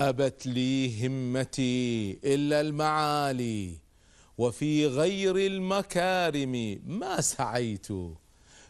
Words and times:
أبت 0.00 0.46
لي 0.46 1.06
همتي 1.06 2.18
إلا 2.24 2.60
المعالي 2.60 3.76
وفي 4.38 4.86
غير 4.86 5.36
المكارم 5.36 6.80
ما 6.86 7.20
سعيت. 7.20 7.86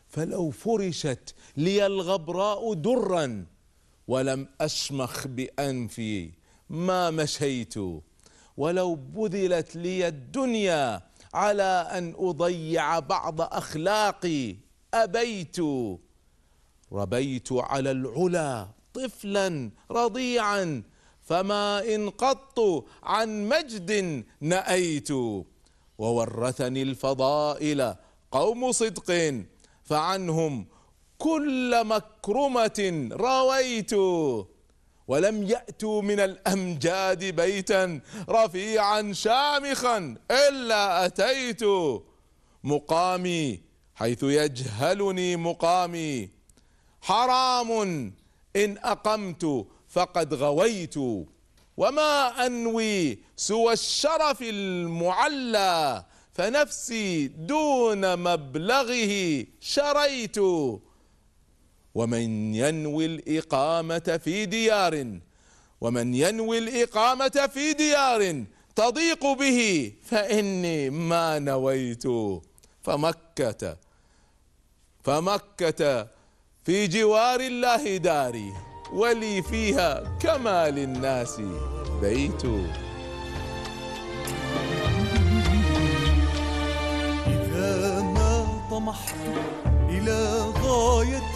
فلو 0.06 0.50
فرشت 0.50 1.34
لي 1.56 1.86
الغبراء 1.86 2.74
درا 2.74 3.46
ولم 4.08 4.48
أشمخ 4.60 5.26
بأنفي 5.26 6.30
ما 6.70 7.10
مشيت. 7.10 7.74
ولو 8.56 8.94
بذلت 8.94 9.76
لي 9.76 10.08
الدنيا 10.08 11.02
على 11.34 11.88
أن 11.92 12.14
أضيع 12.18 12.98
بعض 12.98 13.40
أخلاقي 13.40 14.56
أبيت. 14.94 15.56
ربيت 16.92 17.52
على 17.52 17.90
العلا 17.90 18.68
طفلا 18.94 19.70
رضيعا 19.90 20.82
فما 21.28 21.94
إن 21.94 22.10
قط 22.10 22.84
عن 23.02 23.48
مجد 23.48 24.24
نأيت 24.40 25.10
وورثني 25.98 26.82
الفضائل 26.82 27.94
قوم 28.30 28.72
صدق 28.72 29.34
فعنهم 29.84 30.66
كل 31.18 31.84
مكرمة 31.84 33.08
رويت 33.12 33.92
ولم 35.08 35.42
يأتوا 35.42 36.02
من 36.02 36.20
الأمجاد 36.20 37.24
بيتا 37.24 38.00
رفيعا 38.28 39.12
شامخا 39.12 40.14
إلا 40.30 41.06
أتيت 41.06 41.62
مقامي 42.64 43.60
حيث 43.94 44.22
يجهلني 44.22 45.36
مقامي 45.36 46.28
حرام 47.00 47.70
إن 48.56 48.78
أقمت 48.78 49.66
فقد 49.88 50.34
غويت 50.34 50.96
وما 51.76 52.46
أنوي 52.46 53.18
سوى 53.36 53.72
الشرف 53.72 54.42
المعلى 54.42 56.04
فنفسي 56.32 57.28
دون 57.28 58.18
مبلغه 58.18 59.44
شريت. 59.60 60.38
ومن 61.94 62.54
ينوي 62.54 63.06
الإقامة 63.06 64.20
في 64.24 64.46
ديار 64.46 65.18
ومن 65.80 66.14
ينوي 66.14 66.58
الإقامة 66.58 67.50
في 67.54 67.72
ديار 67.72 68.44
تضيق 68.76 69.26
به 69.32 69.92
فإني 70.02 70.90
ما 70.90 71.38
نويت. 71.38 72.04
فمكة 72.82 73.76
فمكة 75.04 76.08
في 76.64 76.86
جوار 76.86 77.40
الله 77.40 77.96
داري. 77.96 78.67
ولي 78.92 79.42
فيها 79.42 80.02
كما 80.20 80.70
للناس 80.70 81.40
بيت. 82.00 82.44
إذا 87.26 88.02
ما 88.02 88.46
طمحت 88.70 89.14
إلى 89.88 90.44
غاية 90.62 91.34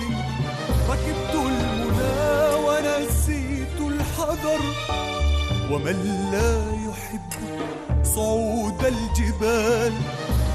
ركبت 0.89 1.35
المنى 1.35 2.55
ونسيت 2.67 3.79
الحذر. 3.81 4.61
ومن 5.71 6.29
لا 6.33 6.53
يحب 6.89 7.33
صعود 8.05 8.85
الجبال 8.85 9.93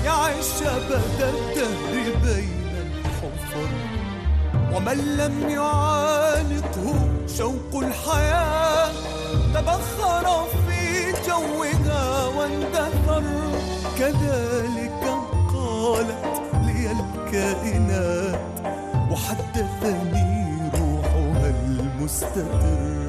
يعيش 0.05 0.61
أبد 0.61 1.21
الدهر 1.21 2.15
بين 2.23 2.75
الحفر. 2.75 3.86
ومن 4.77 5.17
لم 5.17 5.49
يعانقه 5.49 6.95
شوق 7.37 7.71
الحياة 7.73 8.91
تبخر 9.53 10.45
في 10.67 11.11
جوها 11.27 12.25
واندثر. 12.25 13.23
كذلك 13.99 15.03
قالت 15.53 16.41
لي 16.65 16.91
الكائنات 16.91 18.39
وحدثني 19.11 20.61
روحها 20.79 21.49
المستتر. 21.49 23.06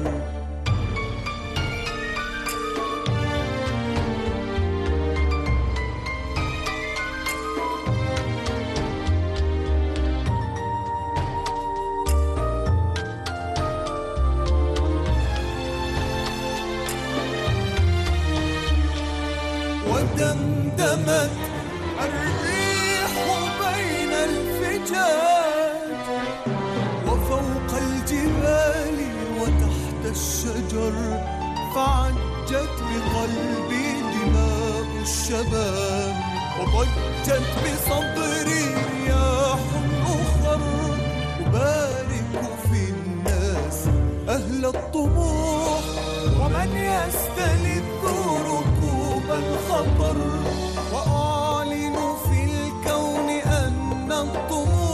فعجت 31.75 32.75
بقلبي 32.89 33.87
دماء 34.01 35.01
الشباب 35.01 36.15
وضجت 36.59 37.47
بصدري 37.63 38.65
رياح 38.91 39.59
أخر. 40.05 40.61
أبارك 41.45 42.41
في 42.71 42.81
الناس 42.89 43.79
أهل 44.29 44.65
الطموح. 44.65 45.81
ومن 46.39 46.71
يستلذ 46.75 47.87
ركوب 48.45 49.27
الخطر؟ 49.29 50.17
وأعلن 50.93 51.97
في 52.25 52.43
الكون 52.43 53.29
أن 53.29 54.11
الطموح 54.11 54.88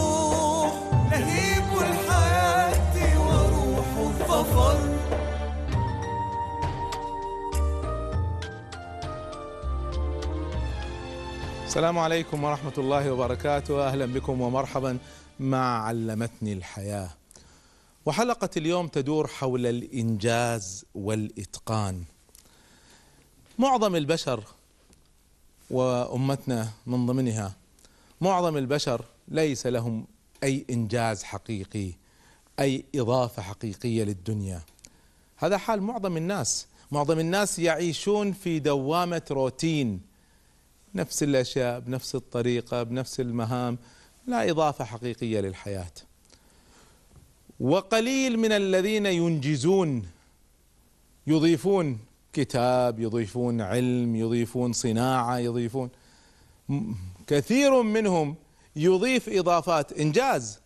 السلام 11.76 12.00
عليكم 12.00 12.44
ورحمة 12.44 12.74
الله 12.78 13.12
وبركاته. 13.12 13.88
أهلا 13.88 14.06
بكم 14.06 14.42
ومرحبا 14.42 14.98
مع 15.40 15.84
علمتني 15.84 16.54
الحياة. 16.54 17.10
وحلقة 18.06 18.50
اليوم 18.58 18.88
تدور 18.88 19.28
حول 19.28 19.66
الإنجاز 19.66 20.86
والإتقان. 20.96 22.04
معظم 23.60 23.96
البشر 23.96 24.44
وأمتنا 25.70 26.70
من 26.86 27.06
ضمنها 27.06 27.56
معظم 28.22 28.58
البشر 28.58 29.06
ليس 29.28 29.68
لهم 29.68 30.08
أي 30.44 30.66
إنجاز 30.70 31.24
حقيقي 31.24 31.92
أي 32.60 32.86
إضافة 32.96 33.42
حقيقية 33.42 34.04
للدنيا. 34.04 34.62
هذا 35.38 35.58
حال 35.58 35.82
معظم 35.82 36.18
الناس. 36.18 36.68
معظم 36.92 37.20
الناس 37.20 37.60
يعيشون 37.60 38.32
في 38.32 38.60
دوامة 38.60 39.22
روتين 39.32 40.15
نفس 40.96 41.24
الأشياء 41.24 41.80
بنفس 41.80 42.16
الطريقة 42.16 42.84
بنفس 42.84 43.20
المهام 43.20 43.78
لا 44.28 44.50
إضافة 44.50 44.86
حقيقية 44.86 45.42
للحياة 45.42 45.92
وقليل 47.60 48.40
من 48.40 48.52
الذين 48.52 49.06
ينجزون 49.06 50.08
يضيفون 51.28 52.00
كتاب 52.34 53.00
يضيفون 53.00 53.62
علم 53.62 54.16
يضيفون 54.16 54.74
صناعة 54.74 55.38
يضيفون 55.38 55.90
كثير 57.28 57.82
منهم 57.82 58.36
يضيف 58.76 59.30
إضافات 59.30 59.94
إنجاز 59.94 60.60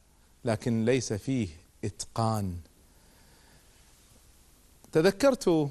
لكن 0.46 0.86
ليس 0.86 1.14
فيه 1.14 1.48
إتقان 1.86 2.56
تذكرت 4.92 5.70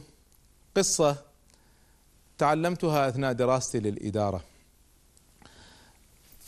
قصة 0.76 1.16
تعلمتها 2.38 3.08
أثناء 3.08 3.32
دراستي 3.32 3.81
للإدارة. 3.81 4.44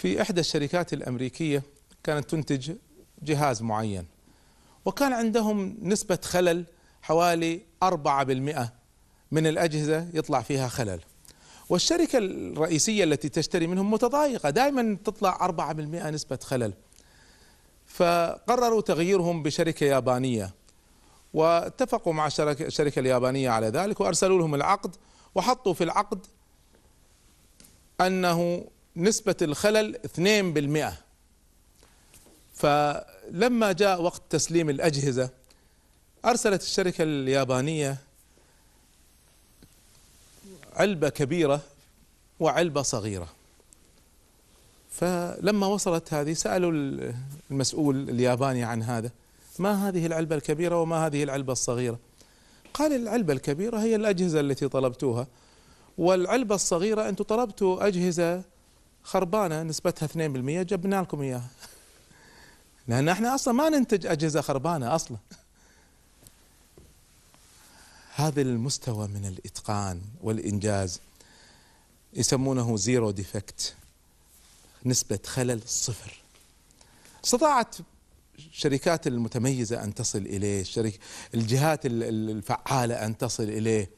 في 0.00 0.22
إحدى 0.22 0.40
الشركات 0.40 0.92
الأمريكية 0.92 1.62
كانت 2.04 2.30
تنتج 2.30 2.72
جهاز 3.22 3.62
معين 3.62 4.06
وكان 4.84 5.12
عندهم 5.12 5.76
نسبة 5.82 6.18
خلل 6.24 6.64
حوالي 7.02 7.60
4% 7.84 7.88
من 9.30 9.46
الأجهزة 9.46 10.08
يطلع 10.14 10.42
فيها 10.42 10.68
خلل. 10.68 11.00
والشركة 11.68 12.18
الرئيسية 12.18 13.04
التي 13.04 13.28
تشتري 13.28 13.66
منهم 13.66 13.90
متضايقة 13.90 14.50
دائما 14.50 14.98
تطلع 15.04 15.46
4% 15.46 15.70
نسبة 16.06 16.38
خلل. 16.42 16.72
فقرروا 17.86 18.80
تغييرهم 18.80 19.42
بشركة 19.42 19.84
يابانية 19.84 20.54
واتفقوا 21.34 22.12
مع 22.12 22.26
الشركة 22.26 23.00
اليابانية 23.00 23.50
على 23.50 23.66
ذلك 23.66 24.00
وأرسلوا 24.00 24.38
لهم 24.38 24.54
العقد 24.54 24.96
وحطوا 25.34 25.74
في 25.74 25.84
العقد 25.84 26.26
أنه 28.00 28.64
نسبة 28.96 29.36
الخلل 29.42 29.98
2% 30.92 30.92
فلما 32.54 33.72
جاء 33.72 34.02
وقت 34.02 34.22
تسليم 34.30 34.70
الأجهزة 34.70 35.30
أرسلت 36.24 36.62
الشركة 36.62 37.02
اليابانية 37.02 37.98
علبة 40.72 41.08
كبيرة 41.08 41.60
وعلبة 42.40 42.82
صغيرة. 42.82 43.28
فلما 44.90 45.66
وصلت 45.66 46.14
هذه 46.14 46.32
سألوا 46.32 46.72
المسؤول 47.50 48.10
الياباني 48.10 48.64
عن 48.64 48.82
هذا 48.82 49.10
ما 49.58 49.88
هذه 49.88 50.06
العلبة 50.06 50.36
الكبيرة 50.36 50.82
وما 50.82 51.06
هذه 51.06 51.22
العلبة 51.22 51.52
الصغيرة؟ 51.52 51.98
قال 52.74 52.92
العلبة 52.92 53.32
الكبيرة 53.32 53.78
هي 53.78 53.96
الأجهزة 53.96 54.40
التي 54.40 54.68
طلبتوها 54.68 55.26
والعلبة 55.98 56.54
الصغيرة 56.54 57.08
أنتم 57.08 57.24
طلبتوا 57.24 57.86
أجهزة 57.86 58.42
خربانة 59.04 59.62
نسبتها 59.62 60.06
2% 60.06 60.62
جبنا 60.62 61.02
لكم 61.02 61.20
إياها. 61.20 61.48
لأن 62.88 63.08
إحنا 63.08 63.34
أصلا 63.34 63.54
ما 63.54 63.68
ننتج 63.68 64.06
أجهزة 64.06 64.40
خربانة 64.40 64.94
أصلا. 64.94 65.16
هذا 68.14 68.42
المستوى 68.42 69.08
من 69.08 69.26
الإتقان 69.26 70.00
والإنجاز 70.22 71.00
يسمونه 72.14 72.76
zero 72.76 73.10
defect 73.10 73.74
نسبة 74.84 75.18
خلل 75.26 75.60
صفر. 75.66 76.22
استطاعت 77.24 77.76
الشركات 78.38 79.06
المتميزة 79.06 79.84
أن 79.84 79.94
تصل 79.94 80.18
إليه 80.18 80.60
الشرك 80.60 80.98
الجهات 81.34 81.80
الفعالة 81.84 82.94
أن 83.06 83.18
تصل 83.18 83.42
إليه. 83.42 83.90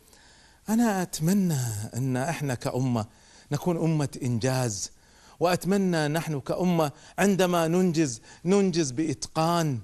أنا 0.69 1.02
أتمنى 1.02 1.60
أن 1.94 2.16
إحنا 2.16 2.55
كأمة 2.55 3.06
نكون 3.52 3.76
أمة 3.76 4.08
إنجاز. 4.22 4.90
وأتمنى 5.40 6.08
نحن 6.08 6.40
كأمة 6.40 6.93
عندما 7.19 7.69
ننجز 7.69 8.20
ننجز 8.44 8.90
بإتقان. 8.90 9.81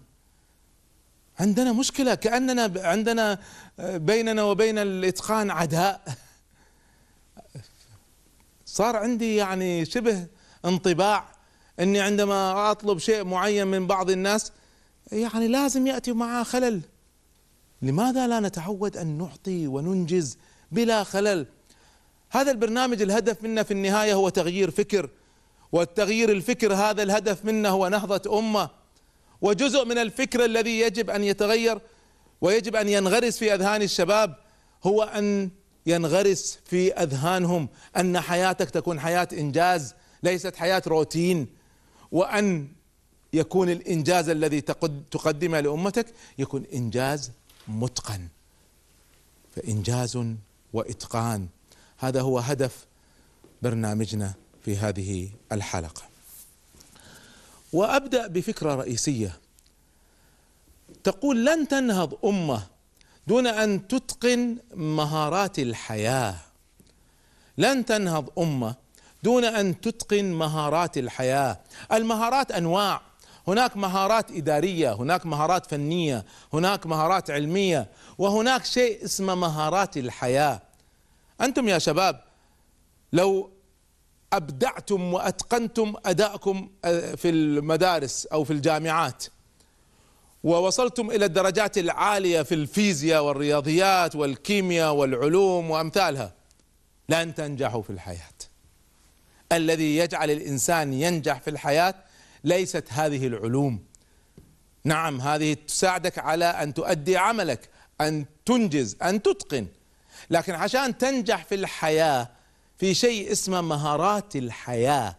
عندنا 1.40 1.72
مشكلة 1.72 2.14
كأننا 2.14 2.72
عندنا 2.76 3.38
بيننا 3.78 4.42
وبين 4.42 4.78
الإتقان 4.78 5.50
عداء. 5.50 6.16
صار 8.66 8.96
عندي 8.96 9.36
يعني 9.36 9.84
شبه 9.84 10.26
انطباع 10.64 11.28
إني 11.80 12.00
عندما 12.00 12.70
أطلب 12.70 12.98
شيء 12.98 13.24
معين 13.24 13.66
من 13.66 13.86
بعض 13.86 14.10
الناس 14.10 14.52
يعني 15.12 15.48
لازم 15.48 15.86
يأتي 15.86 16.12
معه 16.12 16.42
خلل. 16.42 16.80
لماذا 17.82 18.26
لا 18.26 18.40
نتعود 18.40 18.96
أن 18.96 19.18
نعطي 19.18 19.66
وننجز 19.66 20.38
بلا 20.72 21.04
خلل؟ 21.04 21.46
هذا 22.30 22.50
البرنامج 22.50 23.02
الهدف 23.02 23.42
منه 23.42 23.62
في 23.62 23.70
النهاية 23.70 24.14
هو 24.14 24.28
تغيير 24.28 24.70
فكر 24.70 25.10
والتغيير 25.72 26.32
الفكر 26.32 26.74
هذا 26.74 27.02
الهدف 27.02 27.44
منه 27.44 27.68
هو 27.68 27.88
نهضة 27.88 28.38
أمة. 28.38 28.70
وجزء 29.40 29.84
من 29.84 29.98
الفكر 29.98 30.44
الذي 30.44 30.80
يجب 30.80 31.10
أن 31.10 31.24
يتغير 31.24 31.80
ويجب 32.40 32.76
أن 32.76 32.88
ينغرس 32.88 33.38
في 33.38 33.54
أذهان 33.54 33.82
الشباب 33.82 34.36
هو 34.84 35.02
أن 35.02 35.50
ينغرس 35.86 36.58
في 36.64 36.92
أذهانهم 36.92 37.68
أن 37.96 38.20
حياتك 38.20 38.70
تكون 38.70 39.00
حياة 39.00 39.28
إنجاز 39.32 39.94
ليست 40.22 40.56
حياة 40.56 40.82
روتين. 40.86 41.46
وأن 42.12 42.68
يكون 43.32 43.70
الإنجاز 43.70 44.28
الذي 44.28 44.60
تقدمه 45.10 45.60
لأمتك 45.60 46.06
يكون 46.38 46.64
إنجاز 46.74 47.32
متقن. 47.68 48.28
فإنجاز 49.56 50.18
وإتقان. 50.72 51.48
هذا 51.98 52.20
هو 52.20 52.38
هدف 52.38 52.86
برنامجنا 53.62 54.34
في 54.64 54.76
هذه 54.76 55.30
الحلقة. 55.52 56.02
وأبدأ 57.72 58.26
بفكرة 58.26 58.74
رئيسية. 58.74 59.38
تقول 61.04 61.46
لن 61.46 61.68
تنهض 61.68 62.24
أمة 62.24 62.62
دون 63.26 63.46
أن 63.46 63.88
تتقن 63.88 64.56
مهارات 64.74 65.58
الحياة. 65.58 66.34
لن 67.58 67.84
تنهض 67.84 68.38
أمة 68.38 68.74
دون 69.22 69.44
أن 69.44 69.80
تتقن 69.80 70.24
مهارات 70.24 70.98
الحياة. 70.98 71.60
المهارات 71.92 72.52
أنواع. 72.52 73.00
هناك 73.48 73.76
مهارات 73.76 74.30
إدارية 74.30 74.92
هناك 74.92 75.26
مهارات 75.26 75.70
فنية 75.70 76.24
هناك 76.52 76.86
مهارات 76.86 77.30
علمية 77.30 77.88
وهناك 78.18 78.64
شيء 78.64 79.04
اسمه 79.04 79.34
مهارات 79.34 79.96
الحياة. 79.96 80.67
أنتم 81.40 81.68
يا 81.68 81.78
شباب 81.78 82.20
لو 83.12 83.50
أبدعتم 84.32 85.14
وأتقنتم 85.14 85.94
أدائكم 86.06 86.70
آه، 86.84 87.14
في 87.14 87.28
المدارس 87.28 88.26
أو 88.26 88.44
في 88.44 88.52
الجامعات 88.52 89.24
ووصلتم 90.44 91.10
إلى 91.10 91.24
الدرجات 91.24 91.78
العالية 91.78 92.42
في 92.42 92.54
الفيزياء 92.54 93.24
والرياضيات 93.24 94.16
والكيمياء 94.16 94.94
والعلوم 94.94 95.70
وأمثالها 95.70 96.34
لن 97.08 97.34
تنجحوا 97.34 97.82
في 97.82 97.90
الحياة. 97.90 98.38
الذي 99.52 99.96
يجعل 99.96 100.30
الإنسان 100.30 100.92
ينجح 100.92 101.40
في 101.40 101.50
الحياة 101.50 101.94
ليست 102.44 102.84
هذه 102.88 103.26
العلوم. 103.26 103.84
نعم 104.84 105.20
هذه 105.20 105.56
تساعدك 105.66 106.18
على 106.18 106.44
أن 106.44 106.74
تؤدي 106.74 107.16
عملك 107.16 107.68
أن 108.00 108.24
تنجز 108.44 108.96
أن 109.02 109.22
تتقن. 109.22 109.66
لكن 110.30 110.54
عشان 110.54 110.98
تنجح 110.98 111.44
في 111.44 111.54
الحياة 111.54 112.28
في 112.78 112.94
شيء 112.94 113.32
اسمه 113.32 113.60
مهارات 113.60 114.36
الحياة. 114.36 115.16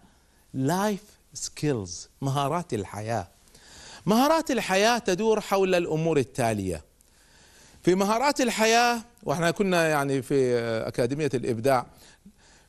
life 0.54 1.02
skills 1.34 2.10
مهارات 2.22 2.74
الحياة. 2.74 3.28
مهارات 4.06 4.51
الحياة 4.51 4.98
تدور 4.98 5.42
حول 5.42 5.75
الأمور 5.75 6.18
التالية. 6.18 6.84
في 7.84 7.96
مهارات 7.96 8.42
الحياة 8.42 9.01
وإحنا 9.24 9.51
كنا 9.51 9.90
يعني 9.90 10.22
في 10.22 10.57
أكاديمية 10.88 11.30
الإبداع 11.34 11.80
آه، 11.80 11.86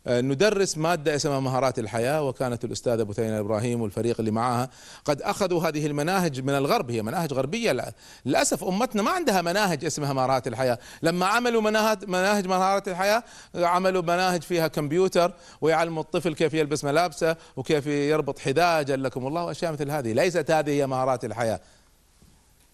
ندرس 0.06 0.78
مادة 0.78 1.16
اسمها 1.16 1.40
مهارات 1.40 1.78
الحياة 1.78 2.22
وكانت 2.22 2.64
الأستاذة 2.64 3.02
بثينة 3.02 3.40
إبراهيم 3.40 3.80
والفريق 3.80 4.16
اللي 4.18 4.30
معها 4.30 4.70
قد 5.04 5.22
أخذوا 5.22 5.68
هذه 5.68 5.86
المناهج 5.86 6.40
من 6.40 6.50
الغرب 6.50 6.90
هي 6.90 7.02
مناهج 7.02 7.32
غربية. 7.32 7.94
للأسف 8.26 8.64
أمتنا 8.64 9.02
ما 9.02 9.10
عندها 9.10 9.42
مناهج 9.42 9.84
اسمها 9.84 10.12
مهارات 10.12 10.46
الحياة. 10.46 10.78
لما 11.02 11.26
عملوا 11.26 11.62
مناهج, 11.62 12.04
مناهج 12.08 12.46
مهارات 12.46 12.88
الحياة 12.88 13.22
عملوا 13.54 14.02
مناهج 14.02 14.42
فيها 14.42 14.68
كمبيوتر 14.68 15.32
ويعلموا 15.60 16.02
الطفل 16.02 16.34
كيف 16.34 16.54
يلبس 16.54 16.84
ملابسه 16.84 17.36
وكيف 17.56 17.86
يربط 17.86 18.38
حذاء 18.38 18.82
جلكم 18.82 19.26
الله 19.26 19.44
وأشياء 19.44 19.72
مثل 19.72 19.90
هذه. 19.90 20.12
ليست 20.12 20.50
هذه 20.50 20.70
هي 20.70 20.86
مهارات 20.86 21.24
الحياة. 21.24 21.60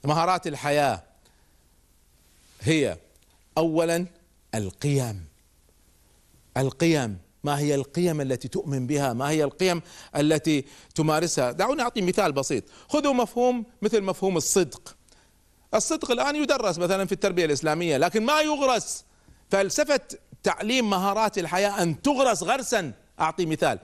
مهارات 0.04 0.46
الحياة 0.46 1.02
هي 2.60 2.96
أولا 3.58 4.06
القيم. 4.54 5.35
القيم. 6.56 7.18
ما 7.44 7.58
هي 7.58 7.74
القيم 7.74 8.20
التي 8.20 8.48
تؤمن 8.48 8.86
بها؟ 8.86 9.12
ما 9.12 9.30
هي 9.30 9.44
القيم 9.44 9.82
التي 10.16 10.64
تمارسها؟ 10.94 11.52
دعوني 11.52 11.82
أعطي 11.82 12.02
مثال 12.02 12.32
بسيط. 12.32 12.64
خذوا 12.88 13.12
مفهوم 13.12 13.64
مثل 13.82 14.02
مفهوم 14.02 14.36
الصدق. 14.36 14.96
الصدق 15.74 16.10
الآن 16.10 16.36
يدرس 16.36 16.78
مثلا 16.78 17.04
في 17.04 17.12
التربية 17.12 17.44
الإسلامية 17.44 17.96
لكن 17.96 18.24
ما 18.24 18.40
يغرس. 18.40 19.04
فلسفة 19.50 20.00
تعليم 20.42 20.90
مهارات 20.90 21.38
الحياة 21.38 21.82
أن 21.82 22.02
تغرس 22.02 22.42
غرسا. 22.42 22.92
أعطي 23.20 23.46
مثال. 23.46 23.78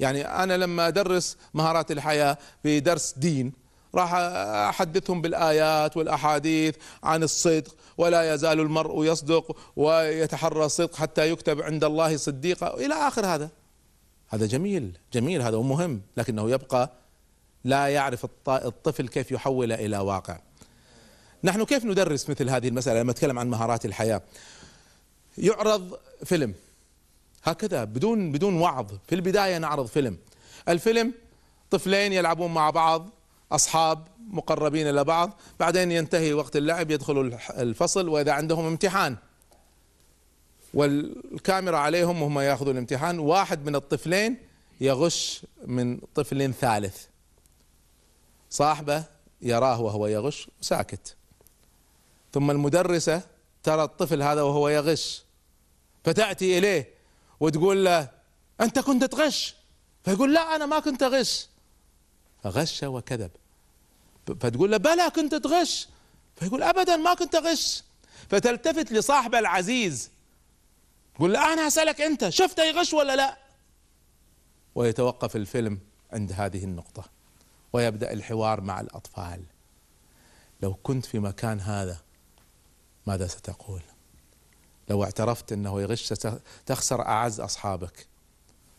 يعني 0.00 0.26
أنا 0.26 0.56
لما 0.56 0.88
أدرس 0.88 1.36
مهارات 1.54 1.90
الحياة 1.90 2.38
في 2.62 2.80
درس 2.80 3.14
دين 3.16 3.52
راح 3.96 4.14
أحدثهم 4.14 5.22
بالآيات 5.22 5.96
والأحاديث 5.96 6.76
عن 7.02 7.22
الصدق 7.22 7.74
ولا 7.98 8.34
يزال 8.34 8.60
المرء 8.60 9.04
يصدق 9.04 9.56
ويتحرى 9.76 10.64
الصدق 10.64 10.94
حتى 10.96 11.30
يكتب 11.30 11.62
عند 11.62 11.84
الله 11.84 12.16
صديقا. 12.16 12.74
إلى 12.74 12.94
آخر 12.94 13.26
هذا. 13.26 13.50
هذا 14.28 14.46
جميل 14.46 14.98
جميل 15.12 15.42
هذا 15.42 15.58
مهم 15.58 16.00
لكنه 16.16 16.50
يبقى 16.50 16.92
لا 17.64 17.86
يعرف 17.86 18.26
الطفل 18.48 19.08
كيف 19.08 19.32
يحول 19.32 19.72
إلى 19.72 19.98
واقع. 19.98 20.38
نحن 21.44 21.64
كيف 21.64 21.84
ندرس 21.84 22.30
مثل 22.30 22.50
هذه 22.50 22.68
المسألة؟ 22.68 23.00
لما 23.00 23.12
نتكلم 23.12 23.38
عن 23.38 23.50
مهارات 23.50 23.84
الحياة. 23.84 24.22
يعرض 25.38 25.98
فيلم. 26.24 26.54
هكذا 27.44 27.84
بدون 27.84 28.32
بدون 28.32 28.60
وعظ. 28.60 28.86
في 29.08 29.14
البداية 29.14 29.58
نعرض 29.58 29.86
فيلم. 29.86 30.18
الفيلم 30.68 31.14
طفلين 31.70 32.12
يلعبون 32.12 32.54
مع 32.54 32.70
بعض. 32.70 33.08
أصحاب 33.52 34.08
مقربين 34.30 34.88
إلى 34.88 35.04
بعض 35.04 35.40
بعدين 35.60 35.92
ينتهي 35.92 36.32
وقت 36.32 36.56
اللعب 36.56 36.90
يدخلوا 36.90 37.38
الفصل 37.50 38.08
وإذا 38.08 38.32
عندهم 38.32 38.66
امتحان. 38.66 39.16
والكاميرا 40.74 41.78
عليهم 41.78 42.22
وهم 42.22 42.38
يأخذوا 42.38 42.72
الامتحان. 42.72 43.18
واحد 43.18 43.66
من 43.66 43.76
الطفلين 43.76 44.36
يغش 44.80 45.42
من 45.66 45.98
طفل 46.14 46.54
ثالث. 46.54 47.04
صاحبه 48.50 49.04
يراه 49.42 49.80
وهو 49.80 50.06
يغش 50.06 50.50
ساكت. 50.60 51.16
ثم 52.32 52.50
المدرسة 52.50 53.22
ترى 53.62 53.84
الطفل 53.84 54.22
هذا 54.22 54.42
وهو 54.42 54.68
يغش. 54.68 55.22
فتأتي 56.04 56.58
إليه 56.58 56.88
وتقول 57.40 57.84
له 57.84 58.08
أنت 58.60 58.78
كنت 58.78 59.04
تغش؟ 59.04 59.56
فيقول 60.04 60.34
لا 60.34 60.56
أنا 60.56 60.66
ما 60.66 60.78
كنت 60.78 61.02
أغش. 61.02 61.48
فغش 62.50 62.82
وكذب. 62.82 63.30
فتقول 64.26 64.70
له 64.70 64.76
بلى 64.76 65.10
كنت 65.10 65.34
تغش. 65.34 65.88
فيقول 66.36 66.62
ابدا 66.62 66.96
ما 66.96 67.14
كنت 67.14 67.34
أغش. 67.34 67.82
فتلتفت 68.30 68.92
لصاحبه 68.92 69.38
العزيز. 69.38 70.10
قل 71.18 71.32
له 71.32 71.52
أنا 71.52 71.66
أسألك 71.66 72.00
أنت 72.00 72.28
شفته 72.28 72.64
يغش 72.64 72.92
ولا 72.92 73.16
لا؟ 73.16 73.36
ويتوقف 74.74 75.36
الفيلم 75.36 75.78
عند 76.12 76.32
هذه 76.32 76.64
النقطة 76.64 77.04
ويبدأ 77.72 78.12
الحوار 78.12 78.60
مع 78.60 78.80
الأطفال. 78.80 79.44
لو 80.62 80.74
كنت 80.74 81.06
في 81.06 81.18
مكان 81.18 81.60
هذا 81.60 81.98
ماذا 83.06 83.26
ستقول؟ 83.26 83.82
لو 84.88 85.04
اعترفت 85.04 85.52
أنه 85.52 85.80
يغش 85.80 86.08
تخسر 86.66 87.02
أعز 87.02 87.40
أصحابك. 87.40 88.06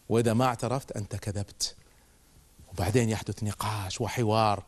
وإذا 0.10 0.34
ما 0.34 0.46
اعترفت 0.46 0.92
أنت 0.92 1.16
كذبت. 1.16 1.76
وبعدين 2.78 3.10
يحدث 3.10 3.44
نقاش 3.44 4.02
وحوار. 4.02 4.64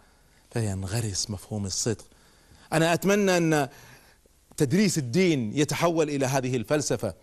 فينغرس 0.51 1.29
مفهوم 1.29 1.65
الصدق. 1.65 2.05
أنا 2.73 2.93
أتمنى 2.93 3.37
أن 3.37 3.69
تدريس 4.57 4.97
الدين 4.97 5.57
يتحول 5.57 6.09
إلى 6.09 6.25
هذه 6.25 6.55
الفلسفة. 6.55 7.13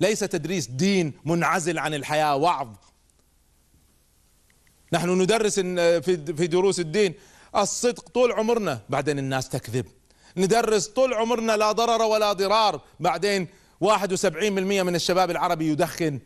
ليس 0.00 0.20
تدريس 0.20 0.66
دين 0.66 1.12
منعزل 1.24 1.78
عن 1.78 1.94
الحياة 1.94 2.36
وعظ. 2.36 2.68
نحن 4.92 5.22
ندرس 5.22 5.60
في 5.60 6.46
دروس 6.46 6.80
الدين. 6.80 7.14
الصدق 7.56 8.08
طول 8.08 8.32
عمرنا 8.32 8.80
بعدين 8.88 9.18
الناس 9.18 9.48
تكذب. 9.48 9.86
ندرس 10.36 10.88
طول 10.88 11.14
عمرنا 11.14 11.56
لا 11.56 11.72
ضرر 11.72 12.02
ولا 12.02 12.32
ضرار. 12.32 12.80
بعدين 13.00 13.48
71% 13.80 14.82
من 14.82 14.94
الشباب 14.94 15.30
العربي 15.30 15.68
يدخن. 15.68 16.20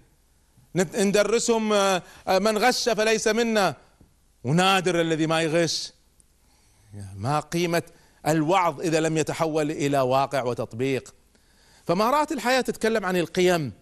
ندرسهم 0.76 1.73
آه، 1.73 2.02
من 2.29 2.59
غش 2.59 2.88
فليس 2.88 3.29
منا. 3.29 3.76
ونادر 4.44 5.00
الذي 5.00 5.26
ما 5.26 5.42
يغش. 5.42 5.92
ما 7.16 7.40
قيمة 7.40 7.82
الوعظ 8.28 8.80
إذا 8.80 9.00
لم 9.00 9.16
يتحول 9.18 9.70
إلى 9.70 10.00
واقع 10.00 10.42
وتطبيق. 10.42 11.14
فمهارات 11.87 12.32
الحياة 12.32 12.61
تتكلم 12.61 13.04
عن 13.04 13.16
القيم. 13.16 13.73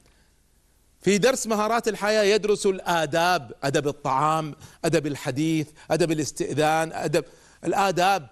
في 1.00 1.18
درس 1.18 1.46
مهارات 1.46 1.88
الحياة 1.88 2.22
يدرس 2.22 2.66
الآداب 2.66 3.52
أدب 3.62 3.88
الطعام 3.88 4.54
أدب 4.84 5.06
الحديث 5.06 5.68
أدب 5.90 6.12
الاستئذان 6.12 6.92
أدب 6.92 7.24
الآداب. 7.64 8.28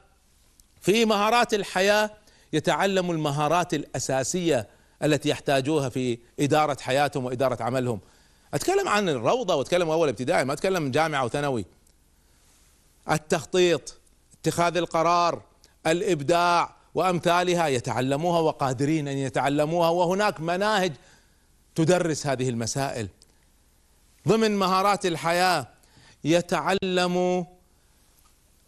في 0.81 1.05
مهارات 1.05 1.55
الحياة 1.55 2.11
يتعلم 2.53 3.11
المهارات 3.11 3.75
الأساسية 3.75 4.69
التي 5.03 5.29
يحتاجوها 5.29 5.89
في 5.89 6.19
إدارة 6.41 6.77
حياتهم 6.81 7.25
وإدارة 7.25 7.63
عملهم. 7.63 8.01
أتكلم 8.55 8.89
عن 8.89 9.09
الروضة 9.09 9.55
وأتكلم 9.55 9.91
أول 9.91 10.09
ابتدائي 10.09 10.45
ما 10.45 10.53
أتكلم 10.53 10.91
جامعة 10.91 11.25
وثانوي. 11.25 11.65
التخطيط 13.11 14.01
اتخاذ 14.33 14.77
القرار 14.77 15.43
الإبداع 15.87 16.77
وأمثالها 16.95 17.67
يتعلموها 17.69 18.41
وقادرين 18.41 19.09
أن 19.09 19.19
يتعلموها 19.19 19.89
وهناك 19.89 20.41
مناهج 20.41 20.93
تدرس 21.75 22.27
هذه 22.27 22.49
المسائل. 22.49 23.09
ضمن 24.29 24.57
مهارات 24.57 25.07
الحياة 25.07 25.67
يتعلم 26.25 27.47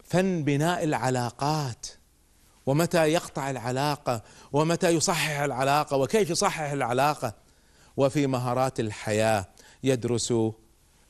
فن 0.03 0.43
بناء 0.43 0.83
العلاقات 0.83 1.87
ومتى 2.65 3.05
يقطع 3.07 3.49
العلاقة 3.49 4.21
ومتى 4.51 4.89
يصحح 4.89 5.39
العلاقة 5.39 5.97
وكيف 5.97 6.29
يصحح 6.29 6.71
العلاقة. 6.71 7.33
وفي 7.97 8.27
مهارات 8.27 8.79
الحياة 8.79 9.47
يدرس 9.83 10.33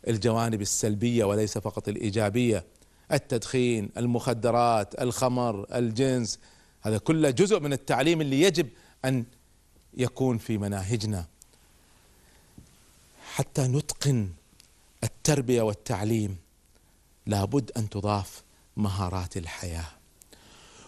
الجوانب 0.07 0.61
السلبية 0.61 1.23
وليس 1.23 1.57
فقط 1.57 1.87
الإيجابية. 1.87 2.65
التدخين 3.11 3.89
المخدرات 3.97 5.01
الخمر 5.01 5.65
الجنس 5.75 6.39
هذا 6.81 6.97
كله 6.97 7.29
جزء 7.29 7.59
من 7.59 7.73
التعليم 7.73 8.21
اللي 8.21 8.41
يجب 8.41 8.69
أن 9.05 9.25
يكون 9.93 10.37
في 10.37 10.57
مناهجنا. 10.57 11.25
حتى 13.33 13.61
نتقن 13.61 14.29
التربية 15.03 15.61
والتعليم 15.61 16.37
لابد 17.25 17.71
أن 17.77 17.89
تضاف 17.89 18.43
مهارات 18.77 19.37
الحياة. 19.37 19.85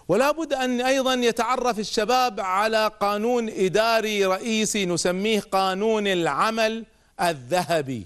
ولا 0.08 0.32
بد 0.32 0.54
أن 0.54 0.82
أيضا 0.82 1.14
يتعرف 1.14 1.80
الشباب 1.80 2.40
على 2.40 2.92
قانون 3.00 3.50
إداري 3.50 4.26
رئيسي 4.26 4.86
نسميه 4.86 5.40
قانون 5.40 6.08
العمل 6.08 6.86
الذهبي. 7.22 8.06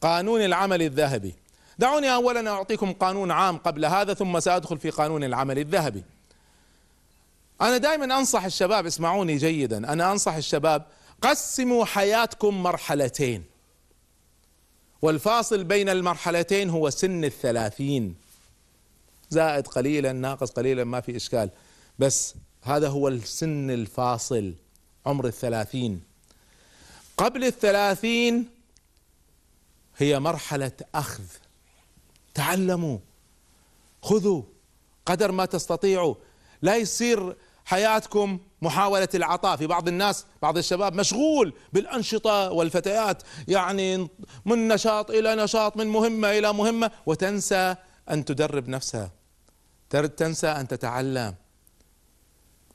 قانون 0.00 0.40
العمل 0.40 0.82
الذهبي. 0.82 1.34
دعوني 1.80 2.14
أولا 2.14 2.50
أعطيكم 2.50 2.92
قانون 2.92 3.30
عام 3.30 3.56
قبل 3.56 3.84
هذا 3.84 4.14
ثم 4.14 4.40
سأدخل 4.40 4.78
في 4.78 4.90
قانون 4.90 5.24
العمل 5.24 5.58
الذهبي. 5.58 6.04
أنا 7.60 7.76
دائما 7.76 8.04
أنصح 8.04 8.44
الشباب 8.44 8.86
اسمعوني 8.86 9.36
جيدا 9.36 9.92
أنا 9.92 10.12
أنصح 10.12 10.34
الشباب 10.34 10.86
قسموا 11.22 11.84
حياتكم 11.84 12.62
مرحلتين. 12.62 13.44
والفاصل 15.02 15.64
بين 15.64 15.88
المرحلتين 15.88 16.70
هو 16.70 16.90
سن 16.90 17.24
الثلاثين. 17.24 18.14
زائد 19.30 19.66
قليلا 19.66 20.12
ناقص 20.12 20.50
قليلا 20.50 20.84
ما 20.84 21.00
في 21.00 21.16
إشكال. 21.16 21.50
بس 21.98 22.34
هذا 22.62 22.88
هو 22.88 23.08
السن 23.08 23.70
الفاصل 23.70 24.54
عمر 25.06 25.26
الثلاثين. 25.26 26.02
قبل 27.16 27.44
الثلاثين 27.44 28.48
هي 29.96 30.18
مرحلة 30.18 30.72
أخذ. 30.94 31.24
تعلموا. 32.34 32.98
خذوا 34.02 34.42
قدر 35.06 35.32
ما 35.32 35.44
تستطيعوا. 35.44 36.14
لا 36.62 36.76
يصير 36.76 37.36
حياتكم 37.64 38.38
محاولة 38.62 39.08
العطاء. 39.14 39.56
في 39.56 39.66
بعض 39.66 39.88
الناس 39.88 40.26
بعض 40.42 40.58
الشباب 40.58 40.94
مشغول 40.94 41.54
بالأنشطة 41.72 42.50
والفتيات. 42.50 43.22
يعني 43.48 44.08
من 44.44 44.68
نشاط 44.68 45.10
إلى 45.10 45.34
نشاط 45.34 45.76
من 45.76 45.86
مهمة 45.86 46.30
إلى 46.38 46.52
مهمة. 46.52 46.90
وتنسى 47.06 47.76
أن 48.10 48.24
تدرب 48.24 48.68
نفسها. 48.68 49.10
تنسى 50.16 50.46
أن 50.48 50.68
تتعلم. 50.68 51.34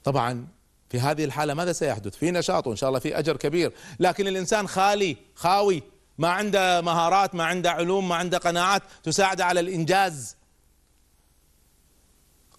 طبعا 0.04 0.48
في 0.90 1.00
هذه 1.00 1.26
الحالة 1.26 1.54
ماذا 1.54 1.72
سيحدث؟ 1.72 2.16
في 2.16 2.32
نشاط 2.32 2.68
وإن 2.68 2.76
شاء 2.76 2.90
الله 2.90 3.00
في 3.00 3.20
أجر 3.20 3.38
كبير. 3.38 3.74
لكن 4.00 4.28
الإنسان 4.28 4.68
خالي 4.68 5.18
خاوي 5.36 5.84
ما 6.18 6.30
عنده 6.30 6.82
مهارات 6.82 7.36
ما 7.36 7.44
عنده 7.44 7.72
علوم 7.72 8.10
ما 8.10 8.16
عنده 8.16 8.38
قناعات 8.38 8.84
تساعده 9.04 9.46
على 9.46 9.60
الإنجاز. 9.60 10.36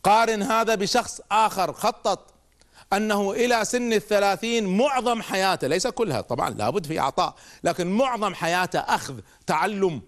قارن 0.02 0.42
هذا 0.42 0.74
بشخص 0.74 1.20
آخر 1.30 1.72
خطط 1.72 2.34
أنه 2.92 3.32
إلى 3.32 3.64
سن 3.64 3.92
الثلاثين 3.92 4.76
معظم 4.76 5.22
حياته 5.22 5.66
ليس 5.66 5.86
كلها 5.86 6.20
طبعا 6.20 6.50
لابد 6.50 6.86
في 6.86 6.98
عطاء 6.98 7.34
لكن 7.64 7.86
معظم 7.86 8.34
حياته 8.34 8.78
أخذ 8.78 9.20
تعلم. 9.46 10.02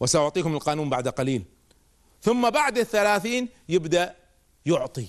وسأعطيكم 0.00 0.54
القانون 0.54 0.90
بعد 0.90 1.08
قليل. 1.08 1.44
ثم 2.22 2.50
بعد 2.50 2.78
الثلاثين 2.78 3.48
يبدأ 3.68 4.16
يعطي. 4.66 5.06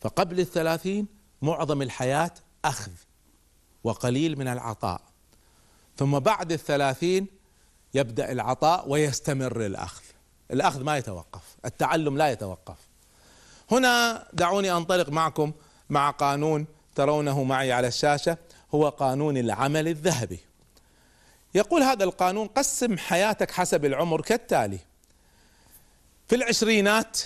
فقبل 0.00 0.40
الثلاثين 0.40 1.06
معظم 1.42 1.82
الحياة 1.82 2.34
أخذ. 2.64 2.90
وقليل 3.84 4.38
من 4.38 4.48
العطاء. 4.48 5.00
ثم 5.96 6.18
بعد 6.18 6.52
الثلاثين 6.52 7.26
يبدأ 7.94 8.32
العطاء 8.32 8.88
ويستمر 8.88 9.66
الأخذ. 9.66 10.02
الأخذ 10.50 10.82
ما 10.82 10.98
يتوقف 10.98 11.56
التعلم 11.64 12.18
لا 12.18 12.30
يتوقف. 12.30 12.76
هنا 13.70 14.24
دعوني 14.32 14.72
أنطلق 14.72 15.08
معكم 15.08 15.52
مع 15.90 16.10
قانون 16.10 16.66
ترونه 16.94 17.44
معي 17.44 17.72
على 17.72 17.88
الشاشة 17.88 18.38
هو 18.74 18.88
قانون 18.88 19.36
العمل 19.36 19.88
الذهبي. 19.88 20.40
يقول 21.54 21.82
هذا 21.82 22.04
القانون 22.04 22.46
قسم 22.46 22.98
حياتك 22.98 23.50
حسب 23.50 23.84
العمر 23.84 24.20
كالتالي. 24.20 24.78
في 26.28 26.34
العشرينات 26.34 27.20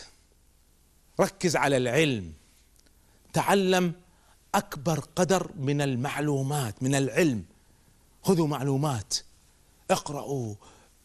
ركز 1.21 1.57
على 1.57 1.77
العلم 1.77 2.33
تعلم 3.33 3.93
أكبر 4.57 5.05
قدر 5.17 5.51
من 5.59 5.81
المعلومات 5.81 6.83
من 6.83 6.95
العلم. 6.95 7.45
خذوا 8.23 8.47
معلومات. 8.47 9.15
اقرأوا 9.91 10.55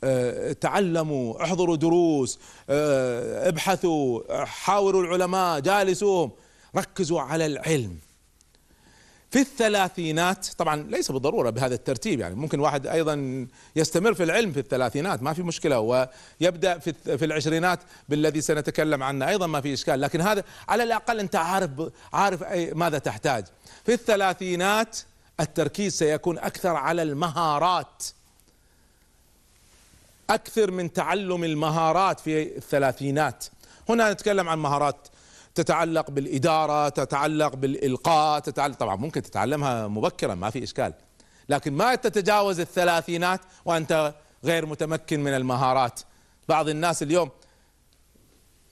آه 0.03 0.51
تعلموا 0.51 1.43
احضروا 1.43 1.75
دروس 1.75 2.39
آه 2.69 3.49
ابحثوا 3.49 4.45
حاوروا 4.45 5.03
العلماء 5.03 5.59
جالسوهم. 5.59 6.31
ركزوا 6.75 7.21
على 7.21 7.45
العلم. 7.45 7.97
في 9.31 9.39
الثلاثينات 9.39 10.47
طبعا 10.57 10.83
ليس 10.89 11.11
بالضرورة 11.11 11.49
بهذا 11.49 11.75
الترتيب 11.75 12.19
يعني 12.19 12.35
ممكن 12.35 12.59
واحد 12.59 12.87
أيضا 12.87 13.47
يستمر 13.75 14.13
في 14.13 14.23
العلم 14.23 14.51
في 14.51 14.59
الثلاثينات 14.59 15.23
ما 15.23 15.33
في 15.33 15.43
مشكلة 15.43 15.79
ويبدأ 15.79 16.77
في 16.77 16.93
في 17.17 17.25
العشرينات 17.25 17.79
بالذي 18.09 18.41
سنتكلم 18.41 19.03
عنه 19.03 19.27
أيضا 19.27 19.47
ما 19.47 19.61
في 19.61 19.73
إشكال 19.73 20.01
لكن 20.01 20.21
هذا 20.21 20.43
على 20.67 20.83
الأقل 20.83 21.19
أنت 21.19 21.35
عارف 21.35 21.69
عارف 22.13 22.43
ماذا 22.73 22.97
تحتاج. 22.97 23.45
في 23.85 23.93
الثلاثينات 23.93 24.97
التركيز 25.39 25.93
سيكون 25.93 26.37
أكثر 26.37 26.75
على 26.75 27.01
المهارات. 27.01 28.03
أكثر 30.29 30.71
من 30.71 30.93
تعلم 30.93 31.43
المهارات 31.43 32.19
في 32.19 32.57
الثلاثينات. 32.57 33.45
هنا 33.89 34.13
نتكلم 34.13 34.49
عن 34.49 34.59
مهارات 34.59 35.07
تتعلق 35.55 36.11
بالإدارة 36.11 36.89
تتعلق 36.89 37.55
بالإلقاء 37.55 38.39
تتعلق 38.39 38.77
طبعا 38.77 38.95
ممكن 38.95 39.21
تتعلمها 39.21 39.87
مبكرا 39.87 40.35
ما 40.35 40.49
في 40.49 40.63
إشكال. 40.63 40.93
لكن 41.49 41.73
ما 41.73 41.95
تتجاوز 41.95 42.59
الثلاثينات 42.59 43.41
وأنت 43.65 44.13
غير 44.43 44.65
متمكن 44.65 45.19
من 45.19 45.33
المهارات. 45.33 45.99
بعض 46.49 46.69
الناس 46.69 47.03
اليوم 47.03 47.29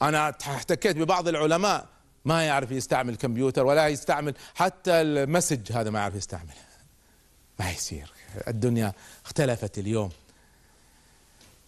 أنا 0.02 0.36
احتكيت 0.42 0.98
ببعض 0.98 1.28
العلماء 1.28 1.88
ما 2.26 2.44
يعرف 2.44 2.72
يستعمل 2.72 3.16
كمبيوتر 3.16 3.66
ولا 3.66 3.88
يستعمل 3.88 4.34
حتى 4.56 4.92
المسج 4.92 5.72
هذا 5.72 5.90
ما 5.90 6.00
يعرف 6.00 6.16
يستعمله. 6.16 6.54
ما 7.60 7.72
يصير. 7.72 8.12
الدنيا 8.48 8.94
اختلفت 9.26 9.78
اليوم. 9.78 10.10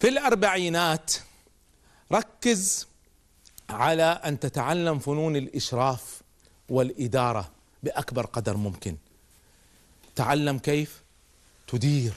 في 0.00 0.08
الأربعينات 0.08 1.12
ركز 2.12 2.86
على 3.72 4.02
أن 4.02 4.40
تتعلم 4.40 4.98
فنون 4.98 5.36
الإشراف 5.36 6.22
والإدارة 6.68 7.50
بأكبر 7.82 8.26
قدر 8.26 8.56
ممكن. 8.56 8.96
تعلم 10.16 10.58
كيف 10.58 11.02
تدير 11.68 12.14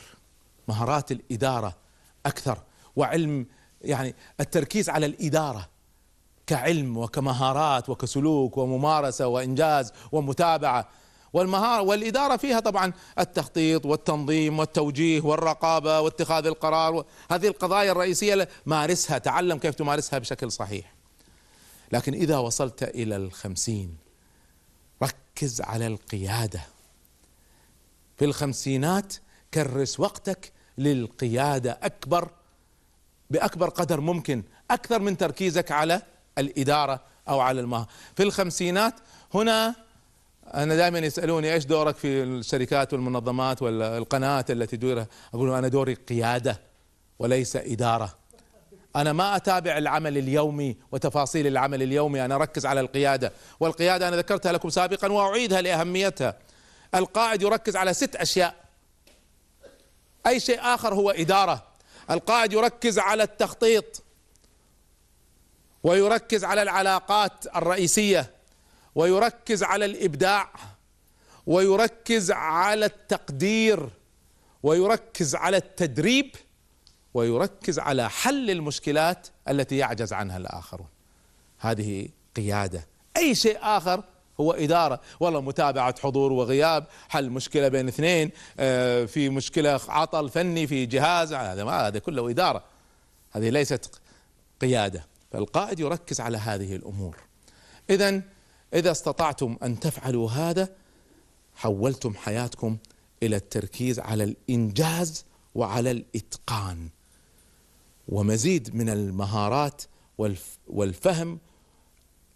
مهارات 0.68 1.12
الإدارة 1.12 1.76
أكثر 2.26 2.60
وعلم 2.96 3.46
يعني 3.82 4.16
التركيز 4.40 4.90
على 4.90 5.06
الإدارة 5.06 5.70
كعلم 6.48 6.98
وكمهارات 6.98 7.90
وكسلوك 7.90 8.58
وممارسة 8.58 9.28
وإنجاز 9.28 9.94
ومتابعة. 10.12 10.88
والمهارة 11.34 11.82
والإدارة 11.82 12.38
فيها 12.38 12.60
طبعا 12.60 12.94
التخطيط 13.20 13.86
والتنظيم 13.86 14.60
والتوجيه 14.60 15.22
والرقابة 15.22 16.00
واتخاذ 16.00 16.46
القرار 16.46 17.06
هذه 17.32 17.48
القضايا 17.48 17.92
الرئيسية 17.92 18.50
مارسها 18.66 19.18
تعلم 19.18 19.58
كيف 19.58 19.76
تمارسها 19.76 20.20
بشكل 20.20 20.52
صحيح. 20.52 20.95
لكن 21.96 22.14
إذا 22.14 22.38
وصلت 22.38 22.84
إلى 22.84 23.16
الخمسين 23.16 23.98
ركز 25.04 25.62
على 25.62 25.88
القيادة. 25.88 26.62
في 28.18 28.26
الخمسينات 28.26 29.14
كرس 29.54 30.00
وقتك 30.00 30.52
للقيادة 30.78 31.80
أكبر 31.84 32.30
بأكبر 33.30 33.70
قدر 33.70 34.02
ممكن 34.02 34.44
أكثر 34.72 35.00
من 35.00 35.18
تركيزك 35.18 35.72
على 35.72 36.02
الإدارة 36.38 37.02
أو 37.30 37.40
على 37.40 37.62
المهارة 37.62 37.88
في 38.16 38.24
الخمسينات 38.24 38.94
هنا 39.34 39.76
أنا 40.54 40.76
دائما 40.76 41.00
يسألوني 41.00 41.54
إيش 41.54 41.66
دورك 41.66 41.96
في 41.96 42.24
الشركات 42.24 42.94
والمنظمات 42.94 43.62
والقناة 43.62 44.46
التي 44.50 44.78
تديرها؟ 44.78 45.08
أقول 45.34 45.50
أنا 45.54 45.68
دوري 45.68 45.94
قيادة 45.94 46.62
وليس 47.20 47.56
إدارة. 47.56 48.25
أنا 48.96 49.14
ما 49.14 49.36
أتابع 49.36 49.78
العمل 49.78 50.18
اليومي 50.18 50.78
وتفاصيل 50.92 51.48
العمل 51.48 51.84
اليومي 51.84 52.26
أنا 52.26 52.36
أركز 52.36 52.66
على 52.66 52.80
القيادة. 52.80 53.32
والقيادة 53.60 54.08
أنا 54.08 54.18
ذكرتها 54.18 54.52
لكم 54.52 54.70
سابقا 54.70 55.12
وأعيدها 55.12 55.62
لأهميتها. 55.62 56.38
القائد 56.96 57.42
يركز 57.42 57.76
على 57.76 57.94
ست 57.94 58.16
أشياء. 58.16 58.56
أي 60.28 60.40
شيء 60.40 60.60
آخر 60.62 60.94
هو 60.94 61.12
إدارة. 61.12 61.64
القائد 62.12 62.54
يركز 62.54 63.00
على 63.00 63.24
التخطيط. 63.24 64.04
ويركز 65.84 66.44
على 66.44 66.62
العلاقات 66.62 67.56
الرئيسية. 67.56 68.32
ويركز 68.96 69.64
على 69.64 69.86
الإبداع. 69.86 70.50
ويركز 71.48 72.32
على 72.32 72.86
التقدير. 72.86 73.90
ويركز 74.64 75.36
على 75.36 75.58
التدريب. 75.58 76.36
ويركز 77.16 77.80
على 77.80 78.10
حل 78.10 78.50
المشكلات 78.50 79.28
التي 79.50 79.78
يعجز 79.78 80.14
عنها 80.14 80.38
الآخرون. 80.38 80.88
هذه 81.60 82.08
قيادة. 82.36 82.88
أي 83.18 83.36
شيء 83.36 83.58
آخر 83.62 84.04
هو 84.40 84.52
إدارة. 84.52 85.02
والله 85.20 85.42
متابعة 85.42 85.96
حضور 86.00 86.32
وغياب 86.32 86.88
حل 87.10 87.30
مشكلة 87.30 87.68
بين 87.68 87.88
اثنين 87.88 88.32
آه، 88.60 89.06
في 89.06 89.30
مشكلة 89.30 89.80
عطل 89.90 90.30
فني 90.30 90.68
في 90.68 90.86
جهاز 90.86 91.34
هذا 91.34 91.64
ما 91.64 91.88
هذا 91.88 92.00
كله 92.00 92.30
إدارة. 92.30 92.64
هذه 93.32 93.50
ليست 93.50 94.02
قيادة. 94.62 95.06
فالقائد 95.32 95.80
يركز 95.80 96.22
على 96.22 96.38
هذه 96.38 96.76
الأمور. 96.76 97.18
إذا 97.90 98.22
إذا 98.74 98.92
استطعتم 98.92 99.58
أن 99.64 99.80
تفعلوا 99.80 100.32
هذا 100.32 100.70
حولتم 101.56 102.14
حياتكم 102.14 102.78
إلى 103.24 103.36
التركيز 103.36 104.00
على 104.00 104.24
الإنجاز 104.24 105.26
وعلى 105.56 105.92
الإتقان. 105.92 106.90
ومزيد 108.10 108.76
من 108.76 108.90
المهارات 108.90 109.82
والفهم 110.68 111.40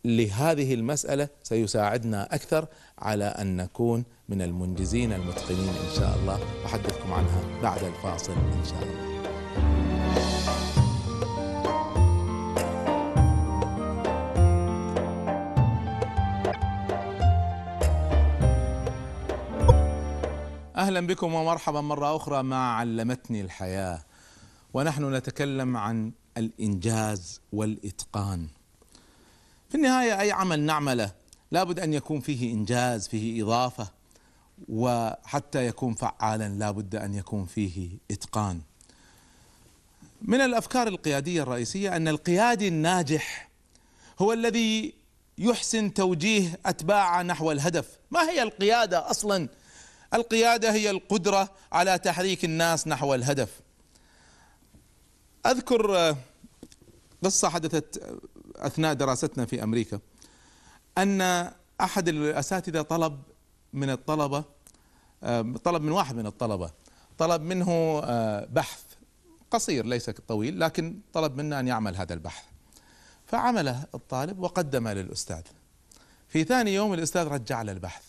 لهذه 0.05 0.73
المسألة 0.73 1.29
سيساعدنا 1.43 2.36
أكثر 2.36 2.67
على 2.99 3.25
أن 3.25 3.58
نكون 3.58 4.03
من 4.29 4.41
المنجزين 4.41 5.13
المتقنين 5.13 5.69
إن 5.69 5.95
شاء 5.95 6.17
الله. 6.19 6.39
أحدثكم 6.65 7.13
عنها 7.13 7.62
بعد 7.62 7.84
الفاصل 7.84 8.32
إن 8.32 8.65
شاء 8.65 8.84
الله. 8.84 9.10
أهلا 20.75 21.08
بكم 21.08 21.34
ومرحبا 21.34 21.82
مرة 21.82 22.15
أخرى 22.15 22.43
مع 22.43 22.75
علمتني 22.77 23.41
الحياة. 23.41 24.09
ونحن 24.73 25.15
نتكلم 25.15 25.77
عن 25.77 26.12
الإنجاز 26.38 27.41
والإتقان. 27.53 28.47
في 29.69 29.75
النهاية 29.75 30.19
أي 30.19 30.32
عمل 30.32 30.60
نعمله 30.60 31.12
لابد 31.51 31.79
أن 31.79 31.93
يكون 31.93 32.19
فيه 32.19 32.53
إنجاز 32.53 33.08
فيه 33.08 33.43
إضافة 33.43 33.91
وحتى 34.69 35.67
يكون 35.67 35.93
فعالا 35.93 36.49
لابد 36.49 36.95
أن 36.95 37.13
يكون 37.13 37.45
فيه 37.45 37.89
إتقان. 38.12 38.62
من 40.21 40.41
الأفكار 40.41 40.88
القيادية 40.88 41.43
الرئيسية 41.43 41.95
أن 41.95 42.08
القيادي 42.08 42.67
الناجح 42.67 43.49
هو 44.19 44.34
الذي 44.34 44.93
يحسن 45.38 45.93
توجيه 45.93 46.60
أتباعه 46.65 47.23
نحو 47.23 47.51
الهدف. 47.51 47.97
ما 48.12 48.29
هي 48.29 48.43
القيادة 48.43 49.10
أصلا؟ 49.10 49.49
القيادة 50.13 50.71
هي 50.71 50.89
القدرة 50.89 51.49
على 51.71 51.97
تحريك 51.97 52.45
الناس 52.45 52.88
نحو 52.88 53.15
الهدف. 53.15 53.62
أذكر 55.45 55.97
آه، 55.97 56.17
قصة 57.23 57.49
حدثت 57.49 58.17
أثناء 58.56 58.93
دراستنا 58.93 59.45
في 59.45 59.63
أمريكا. 59.63 59.99
أن 60.97 61.21
أحد 61.82 62.08
الأساتذة 62.08 62.82
طلب 62.82 63.21
من 63.73 63.89
الطلبة 63.89 64.43
آه، 65.23 65.41
طلب 65.63 65.82
من 65.82 65.91
واحد 65.91 66.15
من 66.15 66.25
الطلبة 66.25 66.71
طلب 67.17 67.41
منه 67.41 68.02
آه، 68.04 68.47
بحث 68.52 68.84
قصير 69.52 69.86
ليس 69.86 70.10
طويل 70.10 70.60
لكن 70.60 70.99
طلب 71.13 71.38
منه 71.38 71.60
أن 71.60 71.67
يعمل 71.67 71.95
هذا 71.95 72.13
البحث. 72.13 72.43
فعمله 73.25 73.86
الطالب 73.95 74.39
وقدمه 74.39 74.93
للأستاذ. 74.93 75.41
في 76.28 76.43
ثاني 76.43 76.73
يوم 76.73 76.93
الأستاذ 76.93 77.28
رجع 77.28 77.62
له 77.62 77.71
البحث. 77.71 78.04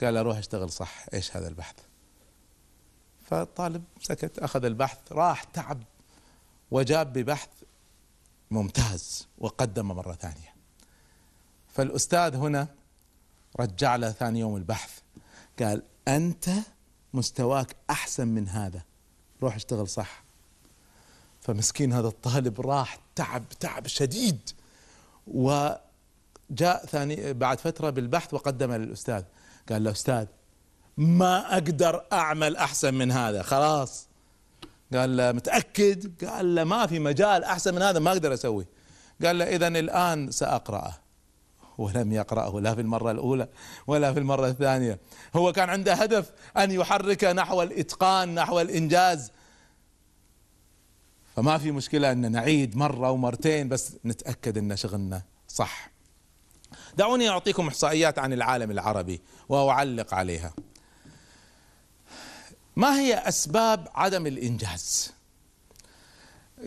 قال 0.00 0.16
أروح 0.16 0.36
اشتغل 0.36 0.70
صح 0.70 1.06
إيش 1.14 1.36
هذا 1.36 1.48
البحث؟ 1.48 1.74
فالطالب 3.24 3.84
سكت 4.00 4.38
أخذ 4.38 4.64
البحث 4.64 4.98
راح 5.12 5.44
تعب 5.44 5.82
وجاب 6.70 7.12
ببحث 7.12 7.48
ممتاز 8.50 9.28
وقدمه 9.38 9.94
مرة 9.94 10.12
ثانية. 10.12 10.54
فالأستاذ 11.68 12.36
هنا 12.36 12.68
رجع 13.60 13.96
له 13.96 14.10
ثاني 14.10 14.40
يوم 14.40 14.56
البحث. 14.56 14.98
قال 15.58 15.82
أنت 16.08 16.50
مستواك 17.14 17.76
أحسن 17.90 18.28
من 18.28 18.48
هذا. 18.48 18.82
روح 19.42 19.54
اشتغل 19.54 19.88
صح. 19.88 20.24
فمسكين 21.40 21.92
هذا 21.92 22.08
الطالب 22.08 22.60
راح 22.60 22.98
تعب 23.14 23.48
تعب 23.48 23.86
شديد. 23.86 24.50
وجاء 25.26 26.86
ثاني 26.86 27.32
بعد 27.32 27.60
فترة 27.60 27.90
بالبحث 27.90 28.34
وقدمه 28.34 28.76
للأستاذ. 28.76 29.22
قال 29.68 29.84
له 29.84 29.90
أستاذ 29.90 30.26
ما 30.96 31.52
أقدر 31.52 32.06
أعمل 32.12 32.56
أحسن 32.56 32.94
من 32.94 33.12
هذا. 33.12 33.42
خلاص. 33.42 34.06
قال 34.94 35.16
له 35.16 35.32
متأكد؟ 35.32 36.24
قال 36.24 36.54
له 36.54 36.64
ما 36.64 36.86
في 36.86 36.98
مجال 36.98 37.44
أحسن 37.44 37.74
من 37.74 37.82
هذا 37.82 37.98
ما 37.98 38.12
أقدر 38.12 38.34
أسوي. 38.34 38.66
قال 39.24 39.38
له 39.38 39.44
إذا 39.44 39.68
الآن 39.68 40.30
سأقرأه. 40.30 40.94
ولم 41.78 42.12
يقرأه 42.12 42.60
لا 42.60 42.74
في 42.74 42.80
المرة 42.80 43.10
الأولى 43.10 43.48
ولا 43.86 44.12
في 44.12 44.18
المرة 44.18 44.48
الثانية. 44.48 44.98
هو 45.36 45.52
كان 45.52 45.70
عنده 45.70 45.94
هدف 45.94 46.32
أن 46.56 46.70
يحرك 46.70 47.24
نحو 47.24 47.62
الإتقان 47.62 48.34
نحو 48.34 48.60
الإنجاز. 48.60 49.30
فما 51.36 51.58
في 51.58 51.70
مشكلة 51.70 52.12
أن 52.12 52.32
نعيد 52.32 52.76
مرة 52.76 53.10
ومرتين 53.10 53.68
بس 53.68 53.92
نتأكد 54.04 54.58
أن 54.58 54.76
شغلنا 54.76 55.22
صح. 55.48 55.90
دعوني 56.96 57.28
أعطيكم 57.28 57.68
إحصائيات 57.68 58.18
عن 58.18 58.32
العالم 58.32 58.70
العربي 58.70 59.20
وأعلق 59.48 60.14
عليها. 60.14 60.52
ما 62.76 62.98
هي 63.00 63.14
أسباب 63.14 63.88
عدم 63.94 64.26
الإنجاز؟ 64.26 65.12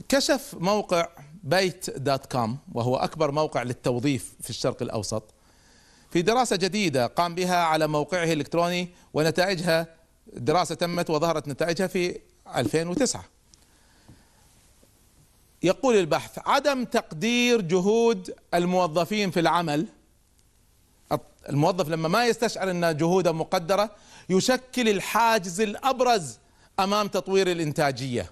كشف 0.10 0.56
موقع 0.60 1.08
بيت 1.44 1.90
دوت 1.90 2.26
كوم 2.26 2.58
وهو 2.74 2.96
أكبر 2.96 3.32
موقع 3.32 3.64
للتوظيف 3.64 4.34
في 4.42 4.50
الشرق 4.50 4.82
الأوسط 4.82 5.24
في 6.12 6.22
دراسة 6.22 6.56
جديدة 6.56 7.08
قام 7.08 7.36
بها 7.36 7.56
على 7.56 7.88
موقعه 7.88 8.24
الإلكتروني 8.24 8.90
ونتائجها 9.14 9.88
دراسة 10.34 10.76
تمت 10.76 11.10
وظهرت 11.10 11.48
نتائجها 11.48 11.88
في 11.88 12.20
2009 12.56 13.26
يقول 15.64 15.96
البحث 15.96 16.40
عدم 16.46 16.86
تقدير 16.86 17.62
جهود 17.62 18.36
الموظفين 18.54 19.32
في 19.32 19.40
العمل. 19.40 19.88
الموظف 21.50 21.90
لما 21.90 22.08
ما 22.08 22.26
يستشعر 22.26 22.72
أن 22.72 22.98
جهوده 22.98 23.32
مقدرة 23.32 23.92
يشكل 24.30 24.90
الحاجز 24.90 25.62
الأبرز 25.62 26.38
أمام 26.80 27.08
تطوير 27.08 27.52
الإنتاجية. 27.52 28.32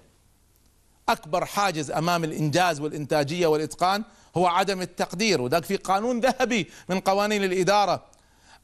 أكبر 1.08 1.44
حاجز 1.44 1.90
أمام 1.90 2.24
الإنجاز 2.24 2.80
والإنتاجية 2.80 3.46
والإتقان 3.46 4.04
هو 4.36 4.46
عدم 4.46 4.80
التقدير 4.80 5.40
وذاك 5.40 5.64
في 5.64 5.76
قانون 5.76 6.20
ذهبي 6.20 6.70
من 6.88 7.00
قوانين 7.00 7.44
الإدارة. 7.44 8.04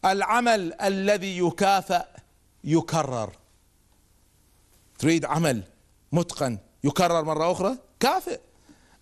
العمل 0.04 0.74
الذي 0.82 1.38
يكافأ 1.38 2.08
يكرر. 2.64 3.32
تريد 4.98 5.24
عمل 5.24 5.62
متقن 6.12 6.58
يكرر 6.84 7.24
مرة 7.24 7.52
أخرى؟ 7.52 7.78
كافئ. 8.00 8.40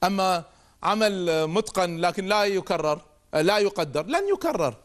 أما 0.05 0.45
عمل 0.83 1.47
متقن 1.47 1.97
لكن 1.97 2.27
لا 2.27 2.45
يكرر 2.45 3.01
لا 3.35 3.59
يقدر 3.59 4.07
لن 4.07 4.29
يكرر. 4.29 4.77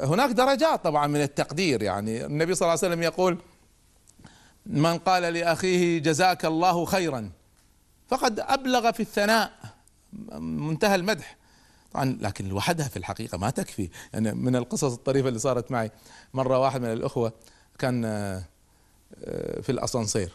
وهناك 0.00 0.30
درجات 0.30 0.84
طبعا 0.84 1.06
من 1.06 1.22
التقدير 1.22 1.82
يعني 1.82 2.26
النبي 2.26 2.54
صلى 2.54 2.66
الله 2.66 2.78
عليه 2.82 2.92
وسلم 2.92 3.02
يقول 3.02 3.38
من 4.66 4.98
قال 4.98 5.22
لأخيه 5.22 5.98
جزاك 5.98 6.44
الله 6.44 6.84
خيرا 6.84 7.30
فقد 8.08 8.40
أبلغ 8.40 8.92
في 8.92 9.00
الثناء. 9.00 9.52
منتهى 10.38 10.94
المدح. 10.94 11.36
طبعا 11.92 12.18
لكن 12.20 12.48
لوحدها 12.48 12.88
في 12.88 12.96
الحقيقة 12.96 13.38
ما 13.38 13.50
تكفي. 13.50 13.88
يعني 14.12 14.32
من 14.32 14.56
القصص 14.56 14.92
الطريفة 14.92 15.28
اللي 15.28 15.38
صارت 15.38 15.70
معي 15.70 15.90
مرة 16.34 16.58
واحد 16.58 16.80
من 16.80 16.92
الأخوة 16.92 17.32
كان 17.78 18.04
آه، 18.04 18.42
في 19.62 19.72
الأسانسير 19.72 20.32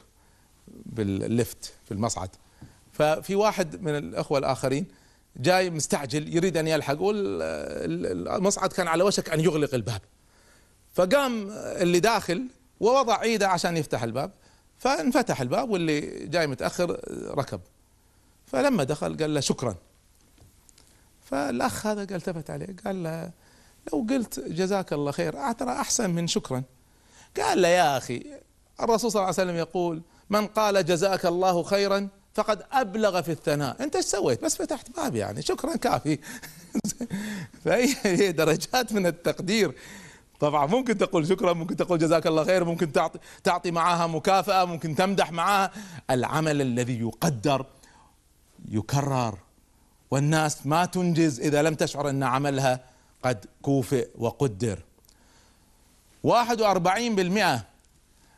بالليفت 0.68 1.74
في 1.86 1.92
المصعد. 1.94 2.30
ففي 2.94 3.36
واحد 3.36 3.82
من 3.82 3.98
الأخوة 3.98 4.40
الآخرين 4.40 4.88
جاي 5.38 5.70
مستعجل 5.70 6.36
يريد 6.36 6.58
أن 6.58 6.68
يلحق. 6.68 7.02
والمصعد 7.02 8.74
كان 8.74 8.88
على 8.88 9.04
وشك 9.04 9.30
أن 9.30 9.40
يغلق 9.40 9.74
الباب. 9.74 10.02
فقام 10.94 11.50
اللي 11.52 12.00
داخل 12.00 12.48
ووضع 12.80 13.22
إيده 13.22 13.48
عشان 13.48 13.78
يفتح 13.78 14.04
الباب. 14.04 14.32
فانفتح 14.78 15.42
الباب 15.42 15.70
واللي 15.70 16.02
جاي 16.28 16.48
متأخر 16.48 17.00
ركب. 17.38 17.62
فلما 18.46 18.84
دخل 18.84 19.18
قال 19.18 19.34
له 19.34 19.40
شكرا. 19.40 19.76
فالأخ 21.26 21.88
هذا 21.88 22.06
قال 22.06 22.16
التفت 22.16 22.50
عليه 22.50 22.76
قال 22.86 23.04
له 23.04 23.32
لو 23.94 24.08
قلت 24.10 24.40
جزاك 24.40 24.94
الله 24.94 25.12
خير 25.12 25.52
ترى 25.52 25.72
أحسن 25.72 26.10
من 26.10 26.28
شكرا. 26.28 26.64
قال 27.38 27.62
له 27.62 27.68
يا 27.68 27.98
أخي 27.98 28.24
الرسول 28.80 29.12
صلى 29.12 29.20
الله 29.20 29.34
عليه 29.34 29.44
وسلم 29.44 29.56
يقول 29.56 30.02
من 30.30 30.48
قال 30.48 30.86
جزاك 30.86 31.26
الله 31.26 31.64
خيرا 31.64 32.08
فقد 32.38 32.64
أبلغ 32.72 33.22
في 33.22 33.32
الثناء. 33.32 33.84
أنت 33.84 33.96
إيش 33.96 34.06
سويت؟ 34.06 34.44
بس 34.44 34.56
فتحت 34.56 34.92
باب 34.92 35.16
يعني. 35.16 35.42
شكرا 35.42 35.76
كافي. 35.76 36.20
فهي 37.66 38.32
درجات 38.32 38.94
من 38.94 39.06
التقدير. 39.06 39.76
طبعا 40.40 40.68
ممكن 40.68 40.98
تقول 40.98 41.28
شكرا 41.28 41.54
ممكن 41.54 41.76
تقول 41.76 42.00
جزاك 42.00 42.28
الله 42.28 42.44
خير 42.44 42.64
ممكن 42.64 42.92
تعطي 42.92 43.20
تعطي 43.44 43.72
معاها 43.72 44.08
مكافأة 44.08 44.66
ممكن 44.66 44.96
تمدح 44.96 45.32
معاها. 45.32 45.72
العمل 46.10 46.62
الذي 46.62 47.00
يقدر 47.00 47.66
يكرر. 48.70 49.38
والناس 50.12 50.68
ما 50.68 50.86
تنجز 50.86 51.40
إذا 51.40 51.62
لم 51.62 51.76
تشعر 51.76 52.10
أن 52.10 52.24
عملها 52.24 52.80
قد 53.24 53.46
كوفئ 53.62 54.08
وقدر. 54.18 54.80
41% 56.24 56.30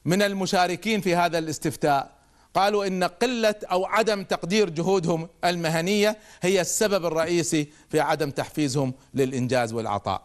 من 0.06 0.22
المشاركين 0.22 1.02
في 1.02 1.16
هذا 1.16 1.38
الاستفتاء 1.38 2.19
قالوا 2.54 2.88
إن 2.88 3.04
قلة 3.04 3.56
أو 3.72 3.86
عدم 3.86 4.24
تقدير 4.24 4.70
جهودهم 4.70 5.30
المهنية 5.46 6.18
هي 6.42 6.62
السبب 6.62 7.06
الرئيسي 7.06 7.68
في 7.90 8.00
عدم 8.00 8.32
تحفيزهم 8.32 8.94
للإنجاز 9.14 9.74
والعطاء. 9.74 10.24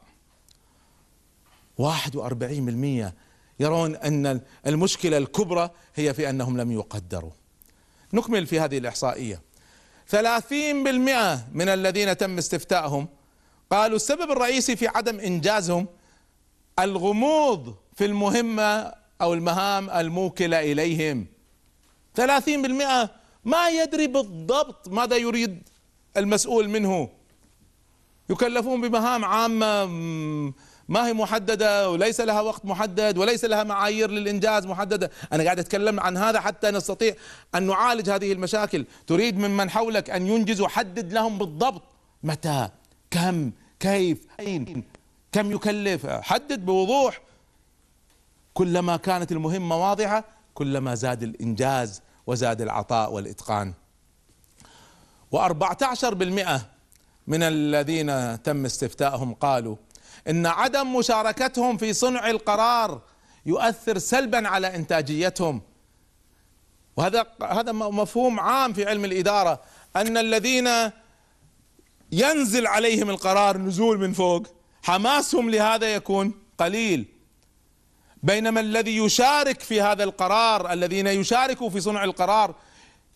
41% 1.79 3.13
يرون 3.61 3.97
أن 3.97 4.41
المشكلة 4.67 5.17
الكبرى 5.17 5.71
هي 5.95 6.15
في 6.15 6.31
أنهم 6.31 6.61
لم 6.61 6.73
يقدروا. 6.73 7.31
نكمل 8.13 8.47
في 8.47 8.61
هذه 8.61 8.79
الإحصائية. 8.79 9.43
30% 10.07 11.49
من 11.53 11.69
الذين 11.69 12.17
تم 12.17 12.39
استفتائهم 12.39 13.09
قالوا 13.71 13.97
السبب 13.97 14.31
الرئيسي 14.31 14.77
في 14.77 14.89
عدم 14.89 15.21
إنجازهم 15.21 15.87
الغموض 16.79 17.75
في 17.97 18.05
المهمة 18.05 18.95
أو 19.21 19.35
المهام 19.35 19.91
الموكلة 19.91 20.73
إليهم. 20.73 21.34
ثلاثين 22.15 22.63
بالمئة 22.63 23.11
ما 23.45 23.69
يدري 23.69 24.07
بالضبط 24.07 24.89
ماذا 24.89 25.17
يريد 25.17 25.69
المسؤول 26.17 26.69
منه. 26.69 27.09
يكلفون 28.31 28.81
بمهام 28.81 29.25
عامة 29.25 29.85
ما 30.89 31.07
هي 31.07 31.13
محددة 31.13 31.91
وليس 31.91 32.21
لها 32.21 32.41
وقت 32.41 32.65
محدد 32.65 33.19
وليس 33.19 33.45
لها 33.45 33.63
معايير 33.63 34.11
للإنجاز 34.11 34.67
محددة. 34.67 35.11
أنا 35.33 35.45
قاعد 35.45 35.59
أتكلم 35.59 36.01
عن 36.01 36.17
هذا 36.17 36.41
حتى 36.41 36.71
نستطيع 36.71 37.15
أن 37.55 37.63
نعالج 37.63 38.11
هذه 38.11 38.33
المشاكل. 38.33 38.87
تريد 39.07 39.39
ممن 39.39 39.71
حولك 39.71 40.11
أن 40.11 40.27
ينجزوا 40.27 40.69
حدد 40.69 41.13
لهم 41.13 41.39
بالضبط 41.39 41.83
متى 42.23 42.69
كم 43.11 43.51
كيف 43.81 44.27
أين 44.41 44.85
كم 45.33 45.53
يكلف. 45.53 46.07
حدد 46.07 46.67
بوضوح 46.67 47.21
كلما 48.55 48.97
كانت 48.97 49.33
المهمة 49.33 49.77
واضحة 49.77 50.25
كلما 50.55 50.95
زاد 50.95 51.23
الإنجاز 51.23 52.03
وزاد 52.27 52.61
العطاء 52.63 53.13
والإتقان. 53.13 53.75
و14% 55.35 56.61
من 57.27 57.43
الذين 57.43 58.43
تم 58.43 58.65
استفتائهم 58.65 59.35
قالوا 59.35 59.77
إن 60.29 60.47
عدم 60.47 60.97
مشاركتهم 60.97 61.77
في 61.77 61.93
صنع 61.93 62.31
القرار 62.31 63.01
يؤثر 63.47 63.99
سلبا 63.99 64.49
على 64.49 64.77
إنتاجيتهم. 64.77 65.63
وهذا 66.97 67.27
هذا 67.43 67.73
مفهوم 67.73 68.41
عام 68.41 68.73
في 68.73 68.89
علم 68.89 69.05
الإدارة. 69.05 69.63
أن 69.97 70.17
الذين 70.17 70.69
ينزل 72.13 72.67
عليهم 72.67 73.11
القرار 73.11 73.59
نزول 73.59 73.99
من 73.99 74.13
فوق 74.13 74.47
حماسهم 74.83 75.51
لهذا 75.51 75.95
يكون 75.95 76.35
قليل. 76.59 77.14
بينما 78.25 78.61
الذي 78.61 78.97
يشارك 78.97 79.61
في 79.61 79.81
هذا 79.81 80.05
القرار 80.05 80.73
الذين 80.73 81.07
يشاركوا 81.07 81.71
في 81.71 81.81
صنع 81.81 82.05
القرار 82.05 82.55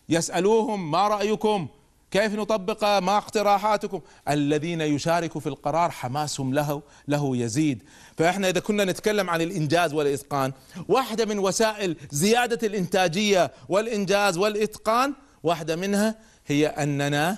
يسألوهم 0.09 0.91
ما 0.91 1.07
رأيكم؟ 1.07 1.67
كيف 2.11 2.33
نطبق؟ 2.33 2.83
ما 2.83 3.17
اقتراحاتكم؟ 3.17 4.01
الذين 4.29 4.81
يشاركوا 4.81 5.41
في 5.41 5.49
القرار 5.49 5.91
حماسهم 5.91 6.53
له 6.53 6.81
له 7.07 7.37
يزيد. 7.37 7.83
فإحنا 8.17 8.49
إذا 8.49 8.59
كنا 8.59 8.85
نتكلم 8.85 9.29
عن 9.29 9.41
الإنجاز 9.41 9.93
والإتقان 9.93 10.53
واحدة 10.87 11.25
من 11.25 11.39
وسائل 11.39 11.95
زيادة 12.11 12.67
الإنتاجية 12.67 13.51
والإنجاز 13.69 14.37
والإتقان 14.37 15.13
واحدة 15.43 15.75
منها 15.75 16.15
هي 16.47 16.67
أننا 16.67 17.37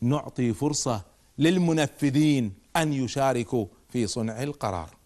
نعطي 0.00 0.52
فرصة 0.52 1.02
للمنفذين 1.38 2.52
أن 2.76 2.92
يشاركوا 2.92 3.66
في 3.88 4.06
صنع 4.06 4.42
القرار. 4.42 4.97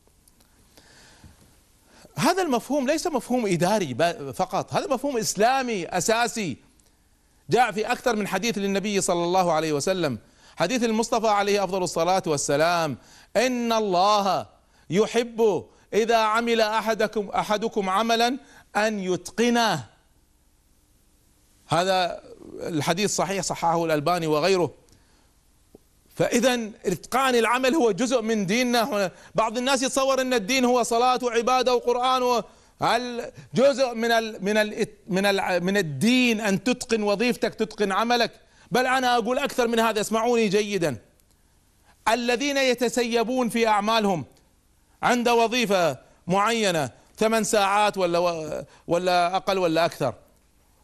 هذا 2.17 2.43
المفهوم 2.43 2.87
ليس 2.87 3.07
مفهوم 3.07 3.47
إداري 3.47 3.95
فقط 4.33 4.75
هذا 4.75 4.87
مفهوم 4.87 5.17
إسلامي 5.17 5.87
أساسي. 5.87 6.57
جاء 7.51 7.73
في 7.73 7.93
أكثر 7.93 8.17
من 8.17 8.29
حديث 8.29 8.59
للنبي 8.59 9.01
صلى 9.01 9.25
الله 9.25 9.53
عليه 9.53 9.73
وسلم. 9.73 10.19
حديث 10.57 10.85
المصطفى 10.85 11.29
عليه 11.29 11.65
أفضل 11.65 11.83
الصلاة 11.83 12.23
والسلام 12.27 12.99
إن 13.37 13.73
الله 13.73 14.47
يحب 14.91 15.65
إذا 15.95 16.17
عمل 16.17 16.61
احدكم 16.61 17.29
أحدكم 17.29 17.89
عملا 17.89 18.39
أن 18.77 18.99
يتقنه. 18.99 19.85
هذا 21.69 22.23
الحديث 22.53 23.17
صحيح 23.17 23.43
صححه 23.43 23.85
الألباني 23.85 24.27
وغيره. 24.27 24.75
فاذا 26.15 26.71
إتقان 26.87 27.35
العمل 27.35 27.75
هو 27.75 27.91
جزء 27.91 28.23
من 28.23 28.47
ديننا. 28.47 29.11
بعض 29.35 29.59
الناس 29.59 29.83
يتصور 29.83 30.21
إن 30.21 30.35
الدين 30.35 30.65
هو 30.65 30.83
صلاة 30.83 31.19
وعبادة 31.23 31.75
وقرآن 31.75 32.23
و 32.23 32.43
هل 32.83 33.33
جزء 33.55 33.95
من 33.95 34.11
ال 34.11 34.45
من 34.45 34.57
ال 34.57 34.87
من 35.09 35.27
ال 35.27 35.65
من 35.65 35.77
الدين 35.77 36.41
أن 36.41 36.65
تتقن 36.65 37.03
وظيفتك 37.03 37.55
تتقن 37.55 37.93
عملك؟ 37.93 38.31
بل 38.71 38.87
أنا 38.87 39.17
أقول 39.17 39.39
أكثر 39.39 39.69
من 39.69 39.81
هذا 39.81 40.01
اسمعوني 40.01 40.49
جيدا. 40.49 40.97
الذين 42.09 42.57
يتسيبون 42.57 43.49
في 43.49 43.67
أعمالهم 43.67 44.25
عند 45.03 45.29
وظيفة 45.29 45.99
معينة 46.27 46.91
ثمان 47.17 47.45
ساعات 47.45 47.99
ولا 47.99 48.65
ولا 48.87 49.37
أقل 49.37 49.59
ولا 49.59 49.85
أكثر 49.85 50.15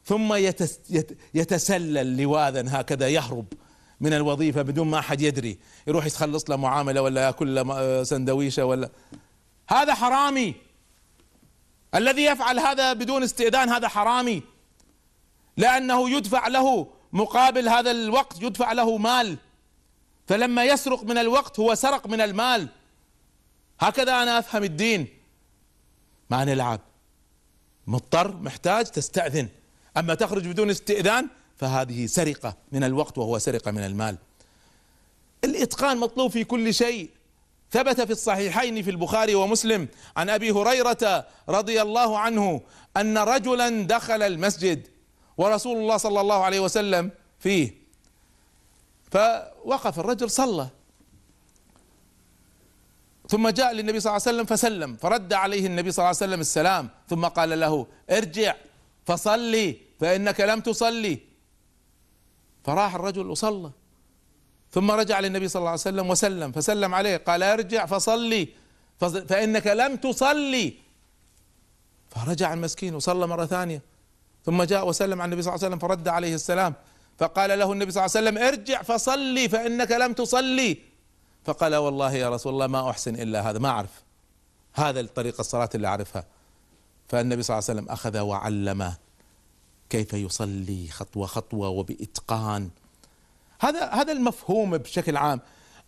ثم 0.04 0.34
يتس 0.34 0.78
يتسلل 1.34 2.16
لواذا 2.22 2.64
هكذا 2.68 3.08
يهرب. 3.08 3.46
من 4.00 4.12
الوظيفة 4.12 4.62
بدون 4.62 4.88
ما 4.88 4.98
أحد 4.98 5.20
يدري 5.20 5.58
يروح 5.86 6.06
يتخلص 6.06 6.50
له 6.50 6.56
معاملة 6.56 7.02
ولا 7.02 7.26
يأكل 7.26 7.54
له 7.54 8.02
سندويشة 8.02 8.64
ولا. 8.64 8.90
هذا 9.68 9.94
حرامي. 9.94 10.54
الذي 11.94 12.24
يفعل 12.24 12.58
هذا 12.58 12.92
بدون 12.92 13.22
استئذان 13.22 13.68
هذا 13.68 13.88
حرامي. 13.88 14.42
لأنه 15.56 16.10
يدفع 16.10 16.48
له 16.48 16.86
مقابل 17.12 17.68
هذا 17.68 17.90
الوقت 17.90 18.42
يدفع 18.42 18.72
له 18.72 18.98
مال. 18.98 19.36
فلما 20.26 20.64
يسرق 20.64 21.02
من 21.02 21.18
الوقت 21.18 21.60
هو 21.60 21.74
سرق 21.74 22.06
من 22.06 22.20
المال. 22.20 22.68
هكذا 23.80 24.22
أنا 24.22 24.38
أفهم 24.38 24.64
الدين. 24.64 25.08
ما 26.30 26.44
نلعب. 26.44 26.80
مضطر 27.86 28.36
محتاج 28.36 28.84
تستأذن. 28.84 29.48
أما 29.96 30.14
تخرج 30.14 30.48
بدون 30.48 30.70
استئذان 30.70 31.28
فهذه 31.58 32.06
سرقة 32.06 32.56
من 32.72 32.84
الوقت 32.84 33.18
وهو 33.18 33.38
سرقة 33.38 33.70
من 33.70 33.84
المال. 33.84 34.18
الإتقان 35.44 35.96
مطلوب 35.96 36.30
في 36.30 36.44
كل 36.44 36.74
شيء. 36.74 37.10
ثبت 37.70 38.00
في 38.00 38.10
الصحيحين 38.10 38.82
في 38.82 38.90
البخاري 38.90 39.34
ومسلم 39.34 39.88
عن 40.16 40.30
أبي 40.30 40.50
هريرة 40.50 41.26
رضي 41.48 41.82
الله 41.82 42.18
عنه 42.18 42.60
أن 42.96 43.18
رجلا 43.18 43.82
دخل 43.82 44.22
المسجد 44.22 44.86
ورسول 45.38 45.76
الله 45.76 45.96
صلى 45.96 46.20
الله 46.20 46.44
عليه 46.44 46.60
وسلم 46.60 47.10
فيه. 47.38 47.74
فوقف 49.10 49.98
الرجل 49.98 50.30
صلى. 50.30 50.68
ثم 53.28 53.48
جاء 53.48 53.72
للنبي 53.72 54.00
صلى 54.00 54.10
الله 54.10 54.22
عليه 54.26 54.36
وسلم 54.36 54.44
فسلم 54.56 54.96
فرد 54.96 55.32
عليه 55.32 55.66
النبي 55.66 55.90
صلى 55.90 56.02
الله 56.02 56.06
عليه 56.06 56.16
وسلم 56.16 56.40
السلام 56.40 56.88
ثم 57.08 57.24
قال 57.24 57.60
له 57.60 57.86
ارجع 58.10 58.54
فصلي 59.06 59.76
فإنك 60.00 60.40
لم 60.40 60.60
تصلي. 60.60 61.27
فراح 62.68 62.94
الرجل 62.94 63.30
وصلى. 63.30 63.70
ثم 64.72 64.90
رجع 64.90 65.20
للنبي 65.20 65.48
صلى 65.48 65.60
الله 65.60 65.70
عليه 65.70 65.80
وسلم 65.80 66.10
وسلم 66.10 66.52
فسلم 66.52 66.94
عليه 66.94 67.16
قال 67.16 67.42
ارجع 67.42 67.86
فصلي 67.86 68.48
فإنك 69.00 69.66
لم 69.66 69.96
تصلي. 69.96 70.74
فرجع 72.10 72.52
المسكين 72.52 72.94
وصلى 72.94 73.26
مرة 73.26 73.46
ثانية. 73.46 73.82
ثم 74.44 74.62
جاء 74.62 74.88
وسلم 74.88 75.20
على 75.20 75.28
النبي 75.28 75.42
صلى 75.42 75.54
الله 75.54 75.64
عليه 75.64 75.76
وسلم 75.76 75.88
فرد 75.88 76.08
عليه 76.08 76.34
السلام. 76.34 76.74
فقال 77.18 77.58
له 77.58 77.72
النبي 77.72 77.90
صلى 77.90 78.06
الله 78.06 78.16
عليه 78.16 78.28
وسلم 78.28 78.38
ارجع 78.48 78.82
فصلي 78.82 79.48
فإنك 79.48 79.92
لم 79.92 80.12
تصلي. 80.12 80.78
فقال 81.44 81.76
والله 81.76 82.12
يا 82.12 82.30
رسول 82.30 82.52
الله 82.52 82.66
ما 82.66 82.90
أحسن 82.90 83.14
إلا 83.14 83.50
هذا 83.50 83.58
ما 83.58 83.68
أعرف. 83.68 84.02
هذا 84.74 85.00
الطريقة 85.00 85.40
الصلاه 85.40 85.70
اللي 85.74 85.88
أعرفها. 85.88 86.26
فالنبي 87.08 87.42
صلى 87.42 87.58
الله 87.58 87.68
عليه 87.68 87.80
وسلم 87.80 87.92
أخذ 87.92 88.18
وعلمه. 88.18 88.96
كيف 89.90 90.12
يصلي 90.12 90.88
خطوة 90.90 91.26
خطوة 91.26 91.68
وبإتقان. 91.68 92.70
هذا 93.60 93.88
هذا 93.88 94.12
المفهوم 94.12 94.78
بشكل 94.78 95.16
عام. 95.16 95.40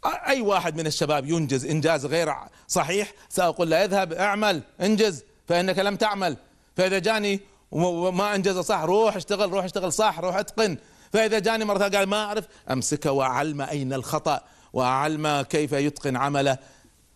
أي 0.05 0.41
واحد 0.41 0.77
من 0.77 0.87
الشباب 0.87 1.27
ينجز 1.29 1.65
إنجاز 1.65 2.07
غير 2.07 2.35
صحيح 2.69 3.13
سأقول 3.29 3.71
له 3.71 3.85
اذهب 3.85 4.13
اعمل 4.13 4.63
انجز 4.81 5.23
فإنك 5.49 5.79
لم 5.79 5.97
تعمل. 5.97 6.37
فإذا 6.77 6.99
جاني 6.99 7.41
وما 7.73 8.35
أنجز 8.35 8.59
صح 8.59 8.81
روح 8.81 9.17
اشتغل 9.17 9.53
روح 9.53 9.65
اشتغل 9.65 9.93
صح 9.93 10.19
روح 10.19 10.37
اتقن. 10.37 10.77
فإذا 11.13 11.39
جاني 11.39 11.65
مرة 11.65 11.89
قال 11.89 12.07
ما 12.07 12.25
أعرف 12.25 12.49
امسكه 12.71 13.13
واعلمه 13.13 13.71
أين 13.71 13.93
الخطأ 13.93 14.41
واعلمه 14.73 15.43
كيف 15.43 15.73
يتقن 15.73 16.17
عمله. 16.17 16.59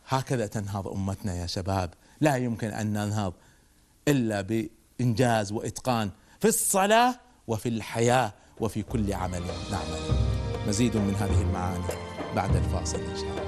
هكذا 0.08 0.46
تنهض 0.46 0.88
أمتنا 0.88 1.34
يا 1.34 1.46
شباب. 1.46 1.90
لا 2.20 2.36
يمكن 2.36 2.68
أن 2.68 2.92
ننهض 2.92 3.32
إلا 4.08 4.68
بإنجاز 5.00 5.52
وإتقان. 5.52 6.10
في 6.44 6.48
الصلاة 6.48 7.14
وفي 7.46 7.68
الحياة 7.68 8.32
وفي 8.60 8.82
كل 8.82 9.12
عمل 9.12 9.42
نعمله 9.70 10.18
مزيد 10.68 10.96
من 10.96 11.14
هذه 11.14 11.42
المعاني 11.42 11.84
بعد 12.36 12.56
الفاصل 12.56 13.00
إن 13.00 13.16
شاء 13.16 13.30
الله. 13.30 13.44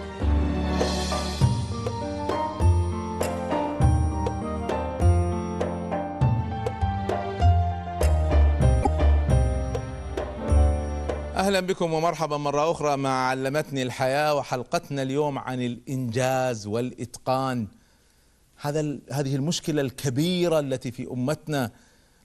أهلا 11.36 11.60
بكم 11.60 11.92
ومرحبا 11.92 12.36
مرة 12.36 12.70
أخرى 12.70 12.96
مع 12.96 13.28
علمتني 13.28 13.82
الحياة 13.82 14.34
وحلقتنا 14.34 15.02
اليوم 15.02 15.38
عن 15.38 15.62
الإنجاز 15.62 16.66
والإتقان. 16.66 17.68
هذا 18.56 18.98
هذه 19.12 19.36
المشكلة 19.36 19.82
الكبيرة 19.82 20.60
التي 20.60 20.90
في 20.90 21.10
أمتنا 21.10 21.70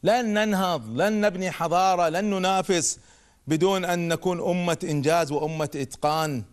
لن 0.03 0.33
ننهض 0.33 1.01
لن 1.01 1.21
نبني 1.21 1.51
حضارة 1.51 2.09
لن 2.09 2.29
ننافس 2.29 2.99
بدون 3.47 3.85
أن 3.85 4.07
نكون 4.07 4.39
أمة 4.49 4.77
إنجاز 4.83 5.31
وأمة 5.31 5.69
إتقان. 5.75 6.43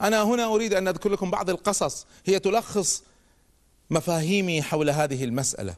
أنا 0.00 0.22
هنا 0.22 0.44
أريد 0.44 0.74
أن 0.74 0.88
أذكر 0.88 1.10
لكم 1.10 1.30
بعض 1.30 1.50
القصص 1.50 2.06
هي 2.26 2.38
تلخص 2.38 3.02
مفاهيمي 3.90 4.62
حول 4.62 4.90
هذه 4.90 5.24
المسألة. 5.24 5.74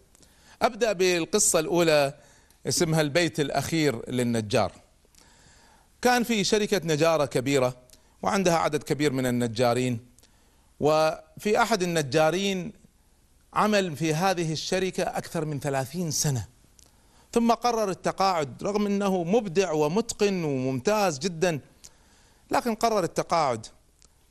أبدأ 0.62 0.92
بالقصة 0.92 1.58
الأولى 1.58 2.14
اسمها 2.68 3.00
البيت 3.00 3.40
الأخير 3.40 4.10
للنجار. 4.10 4.72
كان 6.02 6.24
في 6.24 6.44
شركة 6.44 6.80
نجارة 6.84 7.24
كبيرة 7.24 7.76
وعندها 8.22 8.56
عدد 8.56 8.82
كبير 8.82 9.12
من 9.12 9.26
النجارين 9.26 10.00
وفي 10.80 11.62
أحد 11.62 11.82
النجارين 11.82 12.72
عمل 13.54 13.96
في 13.96 14.14
هذه 14.14 14.52
الشركة 14.52 15.02
أكثر 15.02 15.44
من 15.44 15.60
ثلاثين 15.60 16.10
سنة. 16.10 16.57
ثم 17.32 17.52
قرر 17.52 17.90
التقاعد 17.90 18.62
رغم 18.62 18.86
أنه 18.86 19.24
مبدع 19.24 19.72
ومتقن 19.72 20.44
وممتاز 20.44 21.18
جدا 21.18 21.60
لكن 22.50 22.74
قرر 22.74 23.04
التقاعد. 23.04 23.66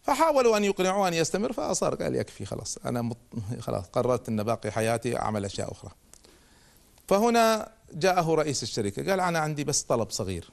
فحاولوا 0.02 0.58
أن 0.58 0.64
يقنعوه 0.64 1.08
أن 1.08 1.14
يستمر 1.14 1.54
فأصر 1.54 1.96
قال 1.96 2.16
يكفي 2.16 2.46
خلاص 2.46 2.78
أنا 2.78 3.02
مط... 3.02 3.18
خلاص 3.60 3.86
قررت 3.86 4.30
أن 4.30 4.44
باقي 4.44 4.72
حياتي 4.72 5.20
أعمل 5.20 5.46
أشياء 5.46 5.72
أخرى. 5.72 5.92
فهنا 7.08 7.72
جاءه 7.94 8.36
رئيس 8.36 8.64
الشركة 8.64 9.10
قال 9.10 9.20
أنا 9.20 9.40
عندي 9.40 9.64
بس 9.64 9.82
طلب 9.82 10.10
صغير. 10.10 10.50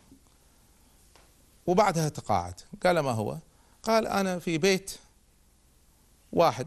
وبعدها 1.66 2.08
تقاعد. 2.08 2.60
قال 2.84 3.00
ما 3.00 3.10
هو؟ 3.10 3.38
قال 3.82 4.06
أنا 4.06 4.38
في 4.38 4.58
بيت 4.58 4.98
واحد 6.32 6.66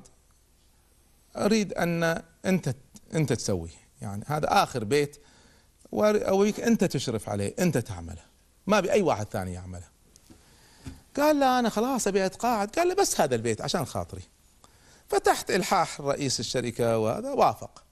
أريد 1.35 1.73
أن 1.73 2.23
أنت 2.45 2.75
أنت 3.13 3.33
تسويه. 3.33 3.87
يعني 4.01 4.23
هذا 4.27 4.63
آخر 4.63 4.83
بيت 4.83 5.17
وأريك 5.91 6.59
أنت 6.59 6.83
تشرف 6.83 7.29
عليه 7.29 7.53
أنت 7.59 7.77
تعمله. 7.77 8.21
ما 8.67 8.79
بأي 8.79 9.01
واحد 9.01 9.27
ثاني 9.31 9.53
يعمله. 9.53 9.87
قال 11.17 11.39
لا 11.39 11.59
أنا 11.59 11.69
خلاص 11.69 12.07
أبي 12.07 12.25
أتقاعد. 12.25 12.75
قال 12.75 12.87
له 12.87 12.95
بس 12.95 13.21
هذا 13.21 13.35
البيت 13.35 13.61
عشان 13.61 13.85
خاطري. 13.85 14.21
فتحت 15.07 15.51
إلحاح 15.51 16.01
رئيس 16.01 16.39
الشركة 16.39 16.97
وهذا 16.97 17.31
وافق. 17.31 17.83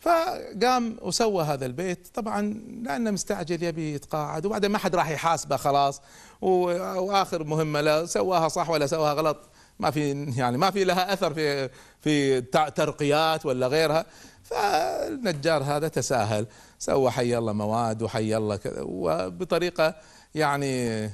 فقام 0.00 0.96
وسوى 1.02 1.44
هذا 1.44 1.66
البيت. 1.66 2.08
طبعا 2.14 2.42
لأنه 2.82 3.10
مستعجل 3.10 3.62
يبي 3.62 3.94
يتقاعد. 3.94 4.46
وبعدين 4.46 4.70
ما 4.70 4.78
حد 4.78 4.94
راح 4.94 5.10
يحاسبه 5.10 5.56
خلاص. 5.56 6.00
وآخر 6.40 7.44
مهمة 7.44 7.80
لا 7.80 8.06
سواها 8.06 8.48
صح 8.48 8.70
ولا 8.70 8.86
سواها 8.86 9.12
غلط. 9.12 9.38
ما 9.78 9.90
في 9.90 10.32
يعني 10.36 10.58
ما 10.58 10.70
في 10.70 10.84
لها 10.84 11.12
أثر 11.12 11.34
في 11.34 11.70
في 12.00 12.40
ترقيات 12.74 13.46
ولا 13.46 13.66
غيرها. 13.66 14.06
فالنجار 14.42 15.62
هذا 15.62 15.88
تساهل. 15.88 16.46
سوى 16.84 17.10
حي 17.10 17.38
الله 17.38 17.52
مواد 17.52 18.02
وحي 18.02 18.36
الله 18.36 18.56
كذا 18.56 18.82
وبطريقة 18.82 19.94
يعني 20.34 21.10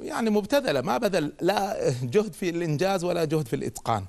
يعني 0.00 0.30
مبتذلة 0.30 0.80
ما 0.80 0.98
بذل 0.98 1.32
لا 1.40 1.90
جهد 2.02 2.32
في 2.32 2.50
الإنجاز 2.50 3.04
ولا 3.04 3.24
جهد 3.24 3.48
في 3.48 3.56
الإتقان. 3.56 4.04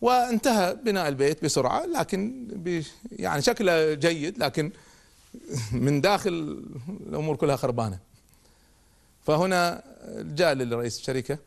وانتهى 0.00 0.74
بناء 0.74 1.08
البيت 1.08 1.44
بسرعة 1.44 1.86
لكن 1.86 2.48
يعني 3.12 3.42
شكله 3.42 3.94
جيد 3.94 4.38
لكن 4.38 4.72
من 5.72 6.00
داخل 6.00 6.64
الأمور 7.06 7.36
كلها 7.36 7.56
خربانة. 7.56 7.98
فهنا 9.26 9.82
جاء 10.18 10.54
لرئيس 10.54 10.98
الشركة 10.98 11.38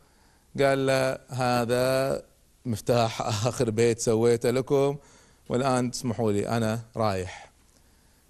قال 0.60 0.86
له 0.86 1.18
هذا 1.28 2.22
مفتاح 2.66 3.22
آخر 3.22 3.70
بيت 3.70 4.00
سويته 4.00 4.50
لكم 4.50 4.96
والآن 5.48 5.90
تسمحوا 5.90 6.32
لي 6.32 6.48
أنا 6.48 6.80
رايح. 6.96 7.51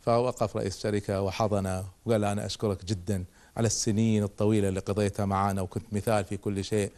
فوقف 0.02 0.56
رئيس 0.56 0.76
الشركة 0.76 1.22
وحضنه 1.22 1.84
وقال 2.04 2.24
أنا 2.24 2.46
أشكرك 2.46 2.84
جدا 2.84 3.24
على 3.56 3.66
السنين 3.66 4.22
الطويلة 4.22 4.68
اللي 4.68 4.80
قضيتها 4.80 5.26
معنا 5.26 5.62
وكنت 5.62 5.84
مثال 5.92 6.24
في 6.24 6.36
كل 6.36 6.64
شيء. 6.64 6.92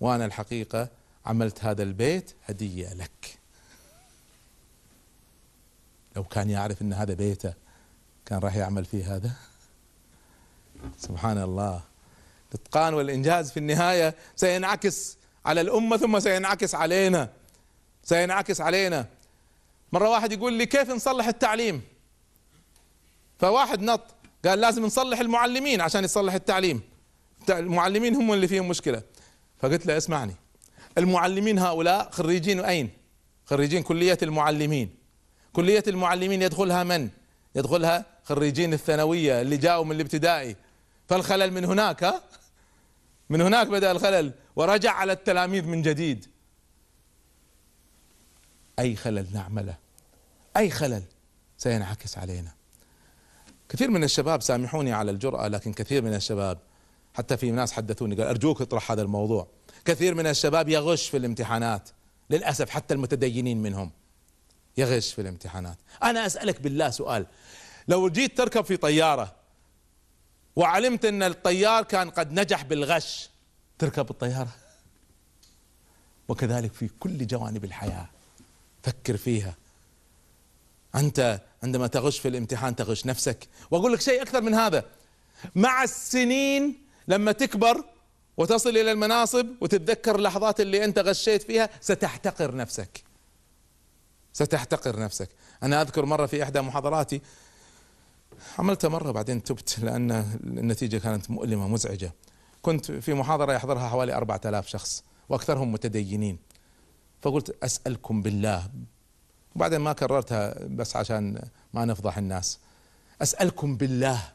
وأنا 0.00 0.24
الحقيقة 0.24 0.88
عملت 1.26 1.64
هذا 1.64 1.82
البيت 1.82 2.34
هدية 2.46 2.94
لك. 2.94 3.38
لو 6.16 6.24
كان 6.24 6.50
يعرف 6.50 6.82
إن 6.82 6.92
هذا 6.92 7.14
بيته 7.14 7.54
كان 8.26 8.38
راح 8.38 8.56
يعمل 8.56 8.84
فيه 8.84 9.16
هذا. 9.16 9.30
سبحان 10.98 11.38
الله. 11.38 11.80
الإتقان 12.54 12.94
والإنجاز 12.94 13.50
في 13.50 13.56
النهاية 13.56 14.14
سينعكس 14.36 15.16
على 15.46 15.60
الأمة 15.60 15.96
ثم 15.96 16.20
سينعكس 16.20 16.74
علينا. 16.74 17.30
سينعكس 18.04 18.60
علينا. 18.60 19.06
مرة 19.92 20.08
واحد 20.08 20.32
يقول 20.32 20.52
لي 20.52 20.66
كيف 20.66 20.90
نصلح 20.90 21.26
التعليم؟ 21.26 21.82
فواحد 23.38 23.82
نط. 23.82 24.14
قال 24.44 24.60
لازم 24.60 24.86
نصلح 24.86 25.20
المعلمين 25.20 25.80
عشان 25.80 26.04
يصلح 26.04 26.34
التعليم. 26.34 26.80
المعلمين 27.50 28.14
هم 28.14 28.32
اللي 28.32 28.48
فيهم 28.48 28.68
مشكلة. 28.68 29.02
فقلت 29.58 29.86
له 29.86 29.96
اسمعني. 29.96 30.34
المعلمين 30.98 31.58
هؤلاء 31.58 32.10
خريجين 32.10 32.60
أين؟ 32.60 32.90
خريجين 33.44 33.82
كلية 33.82 34.18
المعلمين. 34.22 34.94
كلية 35.52 35.84
المعلمين 35.88 36.42
يدخلها 36.42 36.84
من؟ 36.84 37.08
يدخلها 37.54 38.06
خريجين 38.24 38.72
الثانوية 38.72 39.40
اللي 39.40 39.56
جاءوا 39.56 39.84
من 39.84 39.92
الابتدائي. 39.92 40.56
فالخلل 41.08 41.52
من 41.52 41.64
هناك 41.64 42.04
ها؟ 42.04 42.22
من 43.30 43.40
هناك 43.40 43.66
بدأ 43.66 43.90
الخلل 43.90 44.32
ورجع 44.56 44.92
على 44.92 45.12
التلاميذ 45.12 45.64
من 45.64 45.82
جديد. 45.82 46.26
أي 48.78 48.96
خلل 48.96 49.26
نعمله؟ 49.34 49.76
أي 50.56 50.70
خلل؟ 50.70 51.02
سينعكس 51.58 52.18
علينا. 52.18 52.57
كثير 53.68 53.90
من 53.90 54.04
الشباب 54.04 54.42
سامحوني 54.42 54.92
على 54.92 55.10
الجرأة 55.10 55.48
لكن 55.48 55.72
كثير 55.72 56.02
من 56.02 56.14
الشباب 56.14 56.58
حتى 57.14 57.36
في 57.36 57.50
ناس 57.50 57.72
حدثوني 57.72 58.14
قال 58.14 58.26
أرجوك 58.26 58.60
اطرح 58.60 58.92
هذا 58.92 59.02
الموضوع. 59.02 59.48
كثير 59.84 60.14
من 60.14 60.26
الشباب 60.26 60.68
يغش 60.68 61.08
في 61.08 61.16
الامتحانات 61.16 61.88
للأسف 62.30 62.70
حتى 62.70 62.94
المتدينين 62.94 63.62
منهم 63.62 63.90
يغش 64.76 65.12
في 65.12 65.20
الامتحانات. 65.20 65.76
أنا 66.02 66.26
أسألك 66.26 66.60
بالله 66.60 66.90
سؤال 66.90 67.26
لو 67.88 68.08
جيت 68.08 68.38
تركب 68.38 68.64
في 68.64 68.76
طيارة 68.76 69.34
وعلمت 70.56 71.04
أن 71.04 71.22
الطيار 71.22 71.82
كان 71.82 72.10
قد 72.10 72.32
نجح 72.32 72.62
بالغش 72.62 73.30
تركب 73.78 74.10
الطيارة؟ 74.10 74.50
وكذلك 76.28 76.72
في 76.72 76.88
كل 77.00 77.26
جوانب 77.26 77.64
الحياة 77.64 78.08
فكر 78.82 79.16
فيها. 79.16 79.54
أنت 80.94 81.40
عندما 81.62 81.86
تغش 81.86 82.18
في 82.18 82.28
الامتحان 82.28 82.76
تغش 82.76 83.06
نفسك. 83.06 83.48
وأقول 83.70 83.92
لك 83.92 84.00
شيء 84.00 84.22
أكثر 84.22 84.40
من 84.40 84.54
هذا. 84.54 84.84
مع 85.54 85.82
السنين 85.82 86.76
لما 87.08 87.32
تكبر 87.32 87.84
وتصل 88.36 88.70
إلى 88.70 88.92
المناصب 88.92 89.46
وتتذكر 89.60 90.16
اللحظات 90.16 90.60
اللي 90.60 90.84
أنت 90.84 90.98
غشيت 90.98 91.42
فيها 91.42 91.70
ستحتقر 91.80 92.54
نفسك. 92.54 93.04
ستحتقر 94.32 95.00
نفسك. 95.00 95.28
أنا 95.62 95.82
أذكر 95.82 96.04
مرة 96.04 96.26
في 96.26 96.42
إحدى 96.42 96.60
محاضراتي 96.60 97.20
عملتها 98.58 98.88
مرة 98.88 99.10
بعدين 99.10 99.42
تبت 99.42 99.78
لأن 99.78 100.10
النتيجة 100.44 100.98
كانت 100.98 101.30
مؤلمة 101.30 101.68
مزعجة. 101.68 102.12
كنت 102.62 102.92
في 102.92 103.14
محاضرة 103.14 103.52
يحضرها 103.52 103.88
حوالي 103.88 104.14
أربعة 104.14 104.40
آلاف 104.44 104.68
شخص 104.68 105.04
وأكثرهم 105.28 105.72
متدينين. 105.72 106.38
فقلت 107.22 107.64
أسألكم 107.64 108.22
بالله 108.22 108.68
وبعدين 109.58 109.80
ما 109.80 109.92
كررتها 109.92 110.54
بس 110.66 110.96
عشان 110.96 111.48
ما 111.74 111.84
نفضح 111.84 112.18
الناس. 112.18 112.58
أسألكم 113.22 113.76
بالله 113.76 114.32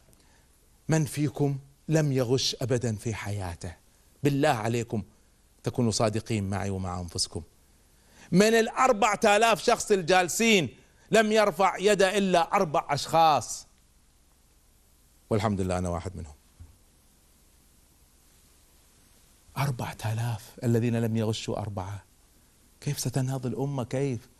من 0.89 1.05
فيكم 1.05 1.57
لم 1.88 2.12
يغش 2.12 2.55
أبدا 2.62 2.95
في 2.95 3.15
حياته. 3.15 3.75
بالله 4.23 4.49
عليكم 4.49 5.03
تكونوا 5.63 5.91
صادقين 5.91 6.49
معي 6.49 6.69
ومع 6.69 6.99
أنفسكم. 6.99 7.43
من 8.31 8.53
الأربعة 8.53 9.19
آلاف 9.25 9.63
شخص 9.63 9.91
الجالسين 9.91 10.69
لم 11.12 11.31
يرفع 11.31 11.77
يده 11.77 12.17
إلا 12.17 12.55
أربع 12.55 12.88
أشخاص. 12.89 13.67
والحمد 15.29 15.62
لله 15.62 15.77
أنا 15.77 15.89
واحد 15.89 16.15
منهم. 16.15 16.36
أربعة 19.57 19.97
آلاف 20.05 20.59
الذين 20.63 20.95
لم 20.95 21.17
يغشوا 21.17 21.59
أربعة. 21.59 22.03
كيف 22.81 22.99
ستنهض 22.99 23.45
الأمة؟ 23.45 23.83
كيف؟ 23.83 24.32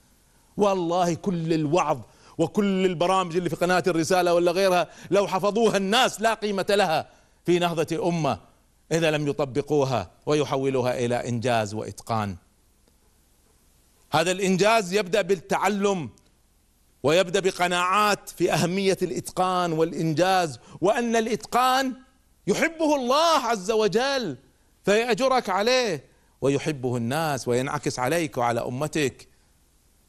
والله 0.58 1.14
كل 1.14 1.54
الوعظ 1.54 2.00
وكل 2.38 2.86
البرامج 2.86 3.36
اللي 3.38 3.50
في 3.50 3.56
قناة 3.56 3.84
الرسالة 3.88 4.34
ولا 4.34 4.52
غيرها 4.52 4.88
لو 5.12 5.28
حفظوها 5.28 5.78
الناس 5.78 6.22
لا 6.22 6.34
قيمة 6.34 6.66
لها. 6.70 7.10
في 7.46 7.60
نهضة 7.60 8.08
أمة 8.08 8.40
إذا 8.92 9.12
لم 9.12 9.28
يطبقوها 9.28 10.12
ويحولوها 10.26 11.06
إلى 11.06 11.30
إنجاز 11.30 11.74
وإتقان. 11.74 12.36
هذا 14.12 14.32
الإنجاز 14.32 14.94
يبدأ 14.94 15.22
بالتعلم 15.22 16.10
ويبدأ 17.04 17.40
بقناعات 17.40 18.30
في 18.30 18.54
أهمية 18.54 18.98
الإتقان 19.02 19.74
والإنجاز 19.74 20.60
وأن 20.82 21.16
الإتقان 21.16 21.94
يحبه 22.48 22.96
الله 22.96 23.38
عز 23.46 23.72
وجل 23.72 24.38
فيأجرك 24.86 25.50
عليه 25.50 26.04
ويحبه 26.42 26.98
الناس 26.98 27.48
وينعكس 27.48 28.00
عليك 28.00 28.38
وعلى 28.38 28.60
أمتك. 28.60 29.28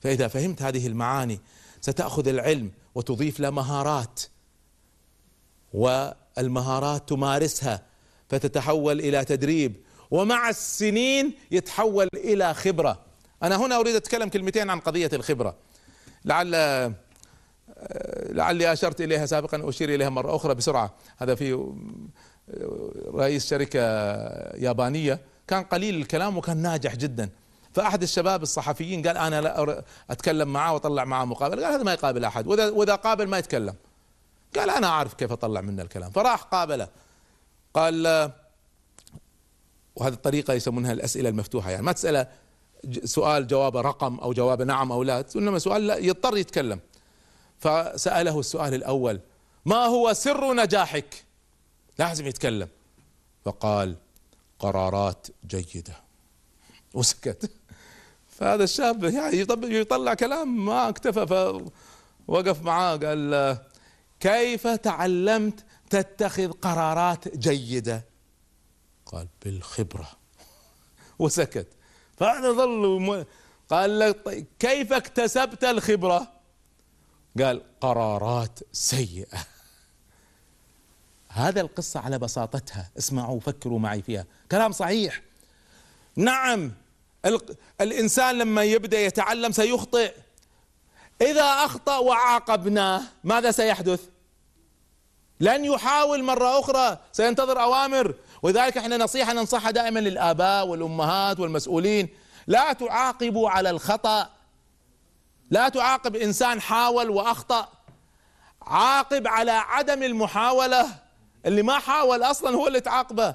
فإذا 0.04 0.28
فهمت 0.28 0.62
هذه 0.62 0.86
المعاني 0.86 1.40
ستأخذ 1.80 2.28
العلم 2.28 2.70
وتضيف 2.94 3.40
له 3.40 3.50
مهارات. 3.50 4.20
والمهارات 5.72 7.08
تمارسها 7.08 7.82
فتتحول 8.28 9.00
إلى 9.00 9.24
تدريب. 9.24 9.76
ومع 10.10 10.48
السنين 10.48 11.34
يتحول 11.50 12.08
إلى 12.14 12.54
خبرة. 12.54 13.00
أنا 13.42 13.56
هنا 13.56 13.76
أريد 13.76 13.94
أتكلم 13.94 14.28
كلمتين 14.28 14.70
عن 14.70 14.80
قضية 14.80 15.10
الخبرة. 15.12 15.56
لعل 16.24 16.50
لعلي 18.30 18.72
أشرت 18.72 19.00
إليها 19.00 19.26
سابقا 19.26 19.68
أشير 19.68 19.94
إليها 19.94 20.08
مرة 20.08 20.36
أخرى 20.36 20.54
بسرعة. 20.54 20.94
هذا 21.16 21.34
في 21.34 21.72
رئيس 23.14 23.50
شركة 23.50 23.80
يابانية. 24.56 25.20
كان 25.46 25.62
قليل 25.62 25.94
الكلام 25.94 26.36
وكان 26.36 26.56
ناجح 26.56 26.96
جدا. 26.96 27.30
فأحد 27.74 28.02
الشباب 28.02 28.42
الصحفيين 28.42 29.06
قال 29.06 29.16
أنا 29.16 29.40
لا 29.40 29.84
أتكلم 30.10 30.52
معاه 30.52 30.72
وأطلع 30.72 31.04
معاه 31.04 31.24
مقابلة. 31.24 31.62
قال 31.64 31.74
هذا 31.74 31.82
ما 31.82 31.92
يقابل 31.92 32.24
أحد. 32.24 32.46
وإذا, 32.46 32.70
وإذا 32.70 32.94
قابل 32.94 33.26
ما 33.26 33.38
يتكلم. 33.38 33.74
قال 34.56 34.70
أنا 34.70 34.86
أعرف 34.86 35.14
كيف 35.14 35.32
أطلع 35.32 35.60
منه 35.60 35.82
الكلام. 35.82 36.10
فراح 36.10 36.42
قابله. 36.42 36.88
قال 37.74 38.06
وهذه 39.96 40.12
الطريقة 40.12 40.54
يسمونها 40.54 40.92
الأسئلة 40.92 41.28
المفتوحة 41.28 41.70
يعني. 41.70 41.82
ما 41.82 41.92
تسأله 41.92 42.26
سؤال 43.04 43.46
جوابه 43.46 43.80
رقم 43.80 44.18
أو 44.18 44.32
جوابه 44.32 44.64
نعم 44.64 44.92
أو 44.92 45.02
لا 45.02 45.24
إنما 45.36 45.58
سؤال 45.58 45.86
لا 45.86 45.96
يضطر 45.96 46.36
يتكلم. 46.36 46.80
فسأله 47.58 48.40
السؤال 48.40 48.74
الأول 48.74 49.20
ما 49.64 49.84
هو 49.84 50.12
سر 50.12 50.54
نجاحك؟ 50.54 51.24
لازم 51.98 52.26
يتكلم. 52.26 52.68
فقال 53.44 53.96
قرارات 54.58 55.26
جيدة. 55.46 55.94
وسكت. 56.94 57.50
فهذا 58.38 58.64
الشاب 58.64 59.04
يعني 59.04 59.46
يطلع 59.64 60.14
كلام 60.14 60.64
ما 60.64 60.88
اكتفى 60.88 61.26
فوقف 62.28 62.62
معاه 62.62 62.96
قال 62.96 63.58
كيف 64.20 64.66
تعلمت 64.66 65.64
تتخذ 65.90 66.52
قرارات 66.52 67.36
جيدة؟ 67.36 68.04
قال 69.06 69.28
بالخبرة. 69.44 70.08
وسكت. 71.18 71.68
فهذا 72.16 72.52
ظل 72.52 73.26
قال 73.70 73.98
له 73.98 74.10
طيب 74.12 74.46
كيف 74.58 74.92
اكتسبت 74.92 75.64
الخبرة؟ 75.64 76.32
قال 77.38 77.62
قرارات 77.80 78.58
سيئة. 78.72 79.46
هذا 81.28 81.60
القصة 81.60 82.00
على 82.00 82.18
بساطتها. 82.18 82.90
اسمعوا 82.98 83.40
فكروا 83.40 83.78
معي 83.78 84.02
فيها. 84.02 84.26
كلام 84.50 84.72
صحيح. 84.72 85.22
نعم. 86.16 86.72
الإنسان 87.80 88.38
لما 88.38 88.62
يبدأ 88.64 89.00
يتعلم 89.00 89.52
سيخطئ. 89.52 90.12
إذا 91.20 91.44
أخطأ 91.44 91.98
وعاقبناه 91.98 93.02
ماذا 93.24 93.50
سيحدث؟ 93.50 94.00
لن 95.40 95.64
يحاول 95.64 96.22
مرة 96.22 96.60
أخرى 96.60 96.98
سينتظر 97.12 97.62
أوامر. 97.62 98.14
ولذلك 98.42 98.78
إحنا 98.78 98.96
نصيحة 98.96 99.32
ننصحها 99.32 99.70
دائما 99.70 100.00
للآباء 100.00 100.66
والأمهات 100.66 101.40
والمسؤولين. 101.40 102.08
لا 102.46 102.72
تعاقبوا 102.72 103.50
على 103.50 103.70
الخطأ. 103.70 104.28
لا 105.50 105.68
تعاقب 105.68 106.16
إنسان 106.16 106.60
حاول 106.60 107.10
وأخطأ. 107.10 107.68
عاقب 108.62 109.28
على 109.28 109.50
عدم 109.50 110.02
المحاولة. 110.02 110.86
اللي 111.46 111.62
ما 111.62 111.78
حاول 111.78 112.22
أصلا 112.22 112.56
هو 112.56 112.66
اللي 112.66 112.80
تعاقبه. 112.80 113.34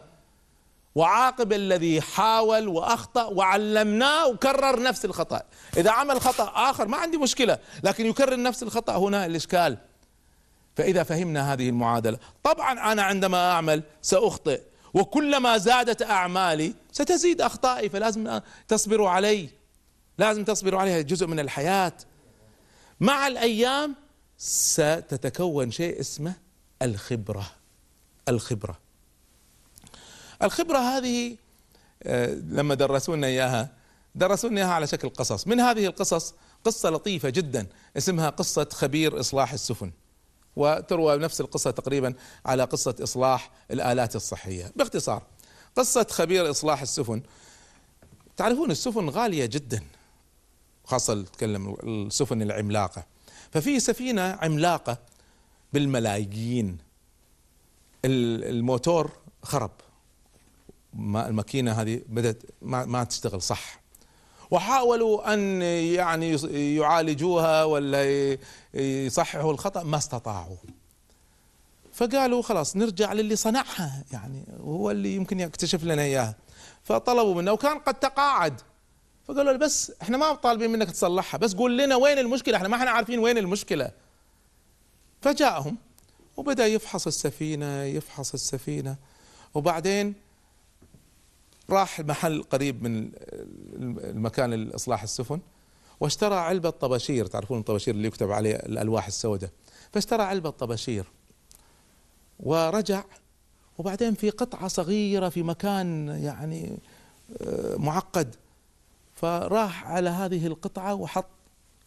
وعاقب 0.95 1.53
الذي 1.53 2.01
حاول 2.01 2.67
وأخطأ 2.67 3.23
وعلمناه 3.23 4.27
وكرر 4.27 4.81
نفس 4.81 5.05
الخطأ. 5.05 5.41
إذا 5.77 5.91
عمل 5.91 6.21
خطأ 6.21 6.69
آخر 6.69 6.87
ما 6.87 6.97
عندي 6.97 7.17
مشكلة 7.17 7.59
لكن 7.83 8.05
يكرر 8.05 8.41
نفس 8.41 8.63
الخطأ 8.63 8.97
هنا 8.97 9.25
الإشكال. 9.25 9.77
فإذا 10.75 11.03
فهمنا 11.03 11.53
هذه 11.53 11.69
المعادلة 11.69 12.17
طبعا 12.43 12.91
أنا 12.91 13.03
عندما 13.03 13.51
أعمل 13.51 13.83
سأخطئ 14.01 14.61
وكلما 14.93 15.57
زادت 15.57 16.01
أعمالي 16.01 16.73
ستزيد 16.91 17.41
أخطائي 17.41 17.89
فلازم 17.89 18.41
تصبروا 18.67 19.09
علي. 19.09 19.49
لازم 20.17 20.43
تصبروا 20.43 20.79
عليها 20.79 21.01
جزء 21.01 21.27
من 21.27 21.39
الحياة. 21.39 21.93
مع 22.99 23.27
الأيام 23.27 23.95
ستتكون 24.37 25.71
شيء 25.71 25.99
اسمه 25.99 26.33
الخبرة. 26.81 27.51
الخبرة. 28.29 28.88
الخبرة 30.43 30.77
هذه 30.77 31.37
آه، 32.03 32.33
لما 32.33 32.75
درسونا 32.75 33.27
إياها 33.27 33.69
درسونا 34.15 34.61
إياها 34.61 34.73
على 34.73 34.87
شكل 34.87 35.09
قصص. 35.09 35.47
من 35.47 35.59
هذه 35.59 35.85
القصص 35.85 36.33
قصة 36.65 36.89
لطيفة 36.89 37.29
جدا 37.29 37.67
اسمها 37.97 38.29
قصة 38.29 38.67
خبير 38.73 39.19
إصلاح 39.19 39.53
السفن. 39.53 39.91
وتروى 40.55 41.17
نفس 41.17 41.41
القصة 41.41 41.71
تقريبا 41.71 42.13
على 42.45 42.63
قصة 42.63 42.95
إصلاح 43.03 43.51
الآلات 43.71 44.15
الصحية. 44.15 44.71
باختصار 44.75 45.23
قصة 45.75 46.07
خبير 46.11 46.49
إصلاح 46.49 46.81
السفن 46.81 47.21
تعرفون 48.37 48.71
السفن 48.71 49.09
غالية 49.09 49.45
جدا 49.45 49.83
خاصة 50.85 51.13
نتكلم 51.13 51.75
السفن 51.83 52.41
العملاقة. 52.41 53.05
ففي 53.51 53.79
سفينة 53.79 54.21
عملاقة 54.21 54.97
بالملايين 55.73 56.77
الموتور 58.05 59.11
خرب. 59.43 59.71
ما 60.93 61.27
الماكينة 61.27 61.71
هذه 61.71 62.01
بدأت 62.07 62.43
ما, 62.61 62.85
ما 62.85 63.03
تشتغل 63.03 63.41
صح. 63.41 63.79
وحاولوا 64.51 65.33
أن 65.33 65.61
يعني 65.61 66.35
يعالجوها 66.75 67.63
ولا 67.63 68.37
يصححوا 68.73 69.53
الخطأ 69.53 69.83
ما 69.83 69.97
استطاعوا. 69.97 70.57
فقالوا 71.93 72.41
خلاص 72.41 72.75
نرجع 72.75 73.13
للي 73.13 73.35
صنعها 73.35 74.03
يعني 74.11 74.45
هو 74.61 74.91
اللي 74.91 75.15
يمكن 75.15 75.39
يكتشف 75.39 75.83
لنا 75.83 76.01
إياها. 76.01 76.35
فطلبوا 76.83 77.35
منه 77.35 77.51
وكان 77.51 77.79
قد 77.79 77.93
تقاعد. 77.93 78.61
فقالوا 79.27 79.51
له 79.51 79.57
بس 79.57 79.91
إحنا 80.01 80.17
ما 80.17 80.33
طالبين 80.33 80.69
منك 80.71 80.91
تصلحها 80.91 81.37
بس 81.37 81.55
قول 81.55 81.77
لنا 81.77 81.95
وين 81.95 82.19
المشكلة؟ 82.19 82.57
إحنا 82.57 82.67
ما 82.67 82.75
إحنا 82.75 82.91
عارفين 82.91 83.19
وين 83.19 83.37
المشكلة. 83.37 83.91
فجاءهم 85.21 85.77
وبدأ 86.37 86.67
يفحص 86.67 87.07
السفينة 87.07 87.83
يفحص 87.83 88.33
السفينة. 88.33 88.95
وبعدين 89.53 90.13
راح 91.71 91.99
محل 91.99 92.43
قريب 92.43 92.83
من 92.83 93.11
المكان 94.03 94.53
الاصلاح 94.53 95.03
السفن 95.03 95.39
واشترى 95.99 96.35
علبة 96.35 96.69
طباشير 96.69 97.25
تعرفون 97.25 97.59
الطباشير 97.59 97.95
اللي 97.95 98.07
يكتب 98.07 98.31
عليه 98.31 98.55
الألواح 98.55 99.07
السوداء. 99.07 99.49
فاشترى 99.93 100.23
علبة 100.23 100.49
طباشير 100.49 101.05
ورجع 102.39 103.03
وبعدين 103.77 104.13
في 104.13 104.29
قطعة 104.29 104.67
صغيرة 104.67 105.29
في 105.29 105.43
مكان 105.43 106.07
يعني 106.07 106.77
آه، 107.41 107.75
معقد. 107.75 108.35
فراح 109.15 109.87
على 109.87 110.09
هذه 110.09 110.47
القطعة 110.47 110.93
وحط 110.93 111.29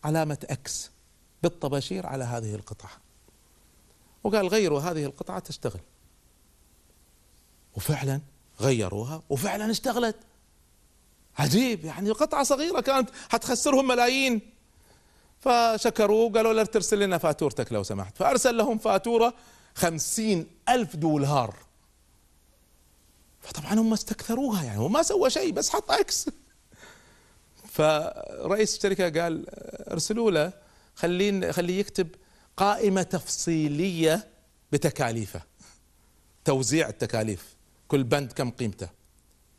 علامة 0.04 0.38
إكس 0.50 0.90
بالطباشير 1.42 2.06
على 2.06 2.24
هذه 2.24 2.54
القطعة. 2.54 2.90
وقال 4.24 4.48
غيروا 4.48 4.80
هذه 4.80 5.04
القطعة 5.04 5.38
تشتغل. 5.38 5.80
وفعلا 7.76 8.20
غيروها 8.62 9.22
وفعلا 9.28 9.70
اشتغلت. 9.70 10.16
عجيب 11.38 11.84
يعني 11.84 12.10
قطعة 12.10 12.42
صغيرة 12.42 12.80
كانت 12.80 13.10
حتخسرهم 13.28 13.88
ملايين. 13.88 14.40
فشكروه 15.40 16.32
قالوا 16.32 16.52
له 16.52 16.64
ترسل 16.64 17.00
لنا 17.00 17.18
فاتورتك 17.18 17.72
لو 17.72 17.82
سمحت. 17.82 18.16
فأرسل 18.18 18.56
لهم 18.56 18.78
فاتورة 18.78 19.34
خمسين 19.74 20.46
ألف 20.68 20.96
دولار. 20.96 21.56
فطبعا 23.40 23.74
هم 23.74 23.92
استكثروها 23.92 24.64
يعني 24.64 24.78
هو 24.78 24.88
ما 24.88 25.02
سوى 25.02 25.30
شيء 25.30 25.52
بس 25.52 25.70
حط 25.70 25.90
إكس 25.90 26.30
فرئيس 27.68 28.76
الشركة 28.76 29.22
قال 29.22 29.46
ارسلوا 29.92 30.30
له 30.30 30.52
خلين 30.94 31.52
خليه 31.52 31.80
يكتب 31.80 32.08
قائمة 32.56 33.02
تفصيلية 33.02 34.28
بتكاليفه 34.72 35.42
توزيع 36.44 36.88
التكاليف. 36.88 37.51
كل 37.92 38.04
بند 38.04 38.32
كم 38.32 38.50
قيمته؟ 38.50 38.88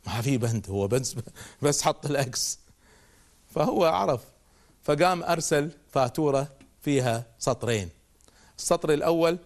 ما 0.06 0.20
في 0.20 0.38
بند 0.38 0.66
هو 0.70 0.88
بس 0.88 1.16
بس 1.62 1.82
حط 1.82 2.06
الإكس. 2.06 2.58
فهو 3.54 3.84
عرف. 3.84 4.20
فقام 4.82 5.22
أرسل 5.22 5.70
فاتورة 5.92 6.48
فيها 6.82 7.26
سطرين. 7.38 7.88
السطر 8.58 8.92
الأول 8.92 9.38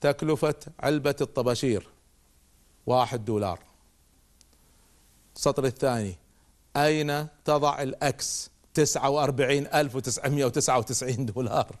تكلفة 0.00 0.54
علبة 0.80 1.16
الطباشير 1.20 1.88
واحد 2.86 3.24
دولار. 3.24 3.58
السطر 5.36 5.64
الثاني 5.64 6.16
أين 6.76 7.26
تضع 7.44 7.82
الأكس؟ 7.82 8.50
تسعة 8.74 9.10
وأربعين 9.10 9.66
ألف 9.66 9.96
وتسعمائة 9.96 10.44
وتسعة 10.44 10.78
وتسعين 10.78 11.26
دولار. 11.26 11.76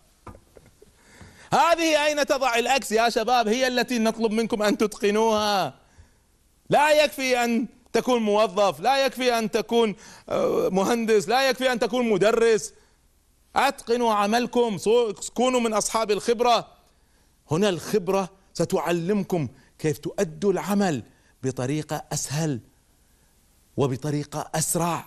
هذه 1.52 2.04
أين 2.04 2.26
تضع 2.26 2.58
الأكس 2.58 2.92
يا 2.92 3.08
شباب؟ 3.08 3.48
هي 3.48 3.66
التي 3.66 3.98
نطلب 3.98 4.32
منكم 4.32 4.62
أن 4.62 4.78
تتقنوها. 4.78 5.83
لا 6.70 7.04
يكفي 7.04 7.44
أن 7.44 7.66
تكون 7.92 8.22
موظف 8.22 8.80
لا 8.80 9.06
يكفي 9.06 9.38
أن 9.38 9.50
تكون 9.50 9.96
آه، 10.28 10.68
مهندس 10.68 11.28
لا 11.28 11.48
يكفي 11.48 11.72
أن 11.72 11.78
تكون 11.78 12.10
مدرس. 12.10 12.72
أتقنوا 13.56 14.12
عملكم 14.12 14.78
كونوا 15.34 15.60
من 15.60 15.72
أصحاب 15.72 16.10
الخبرة. 16.10 16.68
هنا 17.50 17.68
الخبرة 17.68 18.28
ستعلمكم 18.54 19.48
كيف 19.78 19.98
تؤدوا 19.98 20.52
العمل 20.52 21.02
بطريقة 21.42 22.04
أسهل 22.12 22.60
وبطريقة 23.76 24.50
أسرع 24.54 25.04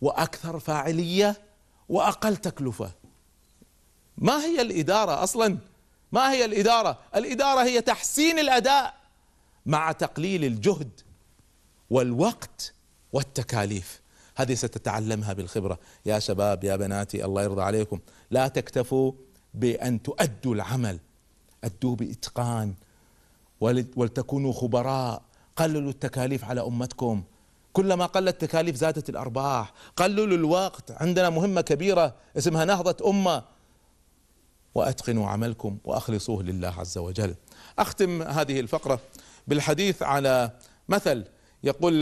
وأكثر 0.00 0.58
فاعلية 0.58 1.40
وأقل 1.88 2.36
تكلفة. 2.36 2.90
ما 4.18 4.44
هي 4.44 4.60
الإدارة 4.60 5.22
أصلا؟ 5.22 5.58
ما 6.12 6.32
هي 6.32 6.44
الإدارة؟ 6.44 6.98
الإدارة 7.16 7.62
هي 7.62 7.80
تحسين 7.80 8.38
الأداء. 8.38 8.97
مع 9.66 9.92
تقليل 9.92 10.44
الجهد 10.44 10.90
والوقت 11.90 12.74
والتكاليف. 13.12 14.00
هذه 14.36 14.54
ستتعلمها 14.54 15.32
بالخبرة. 15.32 15.78
يا 16.06 16.18
شباب 16.18 16.64
يا 16.64 16.76
بناتي 16.76 17.24
الله 17.24 17.42
يرضى 17.42 17.62
عليكم. 17.62 17.98
لا 18.30 18.48
تكتفوا 18.48 19.12
بأن 19.54 20.02
تؤدوا 20.02 20.54
العمل. 20.54 20.98
أدوه 21.64 21.96
بإتقان. 21.96 22.74
ولتكونوا 23.60 24.52
خبراء. 24.52 25.22
قللوا 25.56 25.90
التكاليف 25.90 26.44
على 26.44 26.60
أمتكم. 26.60 27.22
كلما 27.72 28.06
قلت 28.06 28.28
التكاليف 28.28 28.76
زادت 28.76 29.08
الأرباح. 29.08 29.72
قللوا 29.96 30.26
الوقت. 30.36 30.90
عندنا 30.90 31.30
مهمة 31.30 31.60
كبيرة 31.60 32.14
اسمها 32.38 32.64
نهضة 32.64 33.10
أمة. 33.10 33.42
وأتقنوا 34.74 35.28
عملكم 35.28 35.78
وأخلصوه 35.84 36.42
لله 36.42 36.68
عز 36.68 36.98
وجل. 36.98 37.34
أختم 37.78 38.22
هذه 38.22 38.60
الفقرة 38.60 39.00
بالحديث 39.48 40.02
على 40.02 40.50
مثل 40.88 41.24
يقول 41.64 42.00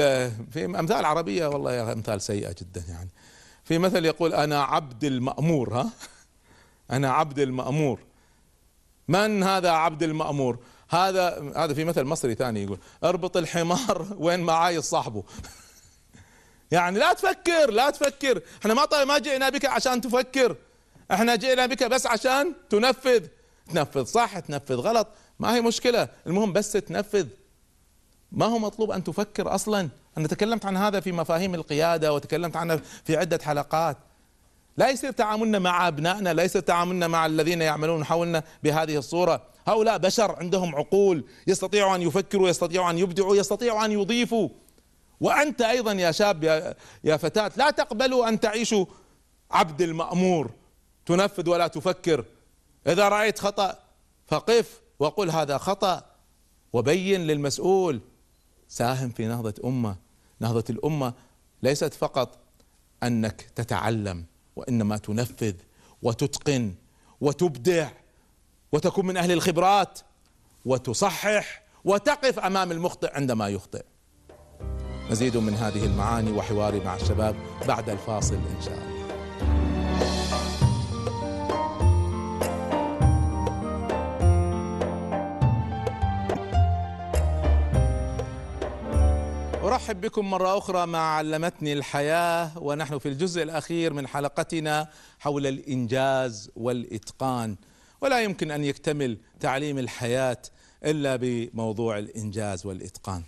في 0.51 0.64
أمثال 0.64 1.05
عربية 1.05 1.47
والله 1.47 1.92
أمثال 1.92 2.22
سيئة 2.22 2.55
جدا 2.61 2.84
يعني. 2.88 3.11
في 3.64 3.78
مثل 3.78 4.05
يقول 4.05 4.34
أنا 4.34 4.62
عبد 4.62 5.05
المأمور 5.05 5.74
ها؟ 5.74 5.90
أنا 6.90 7.12
عبد 7.12 7.38
المأمور. 7.38 8.01
من 9.09 9.42
هذا 9.42 9.70
عبد 9.70 10.03
المأمور؟ 10.03 10.59
هذا 10.88 11.53
هذا 11.57 11.74
في 11.74 11.84
مثل 11.84 12.05
مصري 12.05 12.34
ثاني 12.34 12.62
يقول 12.62 12.78
اربط 13.05 13.36
الحمار 13.36 14.07
وين 14.24 14.40
ما 14.40 14.53
عايز 14.53 14.84
صاحبه 14.84 15.24
يعني 16.70 16.99
لا 16.99 17.12
تفكر 17.12 17.70
لا 17.70 17.90
تفكر. 17.90 18.42
إحنا 18.61 18.74
ما 18.74 18.84
طيب 18.84 19.09
ما 19.09 19.18
جئنا 19.18 19.49
بك 19.49 19.64
عشان 19.64 20.01
تفكر. 20.01 20.57
إحنا 21.12 21.36
جئنا 21.36 21.66
بك 21.66 21.84
بس 21.84 22.07
عشان 22.07 22.53
تنفذ. 22.70 23.26
تنفذ 23.70 24.05
صح 24.05 24.38
تنفذ 24.38 24.74
غلط. 24.74 25.09
ما 25.39 25.55
هي 25.55 25.61
مشكلة. 25.61 26.09
المهم 26.26 26.53
بس 26.53 26.72
تنفذ. 26.72 27.26
ما 28.32 28.47
هو 28.47 28.59
مطلوب 28.59 28.91
أن 28.91 29.05
تفكر 29.05 29.55
أصلا. 29.55 29.89
أنا 30.18 30.28
تكلمت 30.28 30.66
عن 30.66 30.76
هذا 30.76 31.01
في 31.01 31.12
مفاهيم 31.12 31.55
القيادة 31.55 32.12
وتكلمت 32.12 32.57
عنه 32.57 32.80
في 33.05 33.16
عدة 33.16 33.39
حلقات. 33.43 33.97
لا 34.76 34.91
يصير 34.91 35.11
تعاملنا 35.11 35.59
مع 35.59 35.89
أبنائنا 35.89 36.34
لا 36.34 36.43
يصير 36.43 36.62
تعاملنا 36.62 37.09
مع 37.09 37.26
الذين 37.26 37.62
يعملون 37.62 38.05
حولنا 38.05 38.43
بهذه 38.62 38.97
الصورة. 38.97 39.43
هؤلاء 39.66 39.99
بشر 39.99 40.37
عندهم 40.37 40.76
عقول 40.76 41.24
يستطيعوا 41.47 41.95
أن 41.95 42.03
يفكروا 42.03 42.49
يستطيعوا 42.49 42.91
أن 42.91 42.99
يبدعوا 42.99 43.37
يستطيعوا 43.37 43.84
أن 43.84 43.93
يضيفوا. 43.93 44.49
وأنت 45.20 45.62
أيضا 45.62 45.93
يا 45.93 46.11
شاب 46.11 46.45
يا 46.45 46.74
يا 47.05 47.16
فتاة 47.16 47.53
لا 47.57 47.70
تقبلوا 47.70 48.28
أن 48.28 48.41
تعيشوا 48.41 48.87
عبد 49.51 49.82
المأمور. 49.82 50.51
تنفذ 51.07 51.49
ولا 51.51 51.66
تفكر. 51.66 52.24
إذا 52.87 53.09
رأيت 53.09 53.39
خطأ 53.39 53.78
فقف. 54.26 54.80
وقل 54.99 55.30
هذا 55.30 55.59
خطأ 55.59 56.05
وبين 56.72 57.20
للمسؤول. 57.20 58.01
ساهم 58.68 59.11
في 59.11 59.26
نهضة 59.26 59.55
أمة. 59.64 59.97
نهضة 60.40 60.64
الأمة 60.70 61.14
ليست 61.62 61.94
فقط 61.94 62.38
أنك 63.03 63.40
تتعلم 63.40 64.24
وإنما 64.57 64.97
تنفذ 64.97 65.55
وتتقن 66.03 66.74
وتبدع 67.20 67.90
وتكون 68.72 69.07
من 69.07 69.16
أهل 69.16 69.32
الخبرات 69.32 70.01
وتصحح 70.64 71.62
وتقف 71.84 72.38
أمام 72.38 72.72
المخطئ 72.72 73.14
عندما 73.14 73.49
يخطئ. 73.49 73.84
مزيد 75.11 75.36
من 75.36 75.55
هذه 75.55 75.84
المعاني 75.84 76.32
وحواري 76.32 76.80
مع 76.80 76.97
الشباب 76.97 77.36
بعد 77.68 77.90
الفاصل 77.90 78.34
إن 78.34 78.62
شاء 78.64 78.74
الله. 78.74 78.95
أرحب 89.67 90.01
بكم 90.01 90.31
مرة 90.31 90.59
أخرى 90.59 90.87
مع 90.87 90.99
علمتني 90.99 91.73
الحياة 91.73 92.59
ونحن 92.59 92.99
في 92.99 93.09
الجزء 93.09 93.43
الأخير 93.43 93.93
من 93.93 94.07
حلقتنا 94.07 94.89
حول 95.19 95.47
الإنجاز 95.47 96.51
والإتقان. 96.57 97.57
ولا 98.01 98.23
يمكن 98.23 98.51
أن 98.51 98.64
يكتمل 98.64 99.19
تعليم 99.41 99.79
الحياة 99.79 100.39
إلا 100.85 101.17
بموضوع 101.17 101.99
الإنجاز 101.99 102.67
والإتقان. 102.67 103.23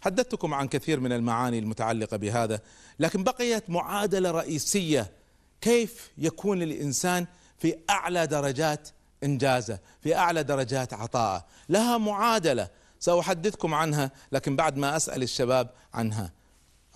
حدثتكم 0.00 0.54
عن 0.54 0.68
كثير 0.68 1.00
من 1.00 1.12
المعاني 1.12 1.58
المتعلقة 1.58 2.16
بهذا، 2.16 2.60
لكن 2.98 3.24
بقيت 3.24 3.70
معادلة 3.70 4.30
رئيسية. 4.30 5.12
كيف 5.60 6.10
يكون 6.18 6.62
الانسان 6.62 7.26
في 7.58 7.76
أعلى 7.90 8.26
درجات 8.26 8.88
إنجازه، 9.24 9.78
في 10.02 10.16
أعلى 10.16 10.42
درجات 10.42 10.94
عطائه، 10.94 11.44
لها 11.68 11.98
معادلة. 11.98 12.68
سأحدثكم 13.04 13.74
عنها 13.74 14.10
لكن 14.32 14.56
بعد 14.56 14.76
ما 14.76 14.96
أسأل 14.96 15.22
الشباب 15.22 15.70
عنها. 15.94 16.32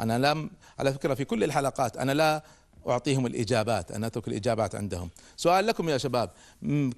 أنا 0.01 0.19
لم 0.19 0.51
على 0.79 0.93
فكرة 0.93 1.15
في 1.15 1.25
كل 1.25 1.45
الحلقات 1.45 1.97
أنا 1.97 2.13
لا 2.13 2.45
أعطيهم 2.89 3.27
الإجابات 3.27 3.91
أنا 3.91 4.07
أترك 4.07 4.29
الإجابات 4.29 4.75
عندهم. 4.75 5.11
سؤال 5.37 5.67
لكم 5.67 5.89
يا 5.89 5.99
شباب 5.99 6.31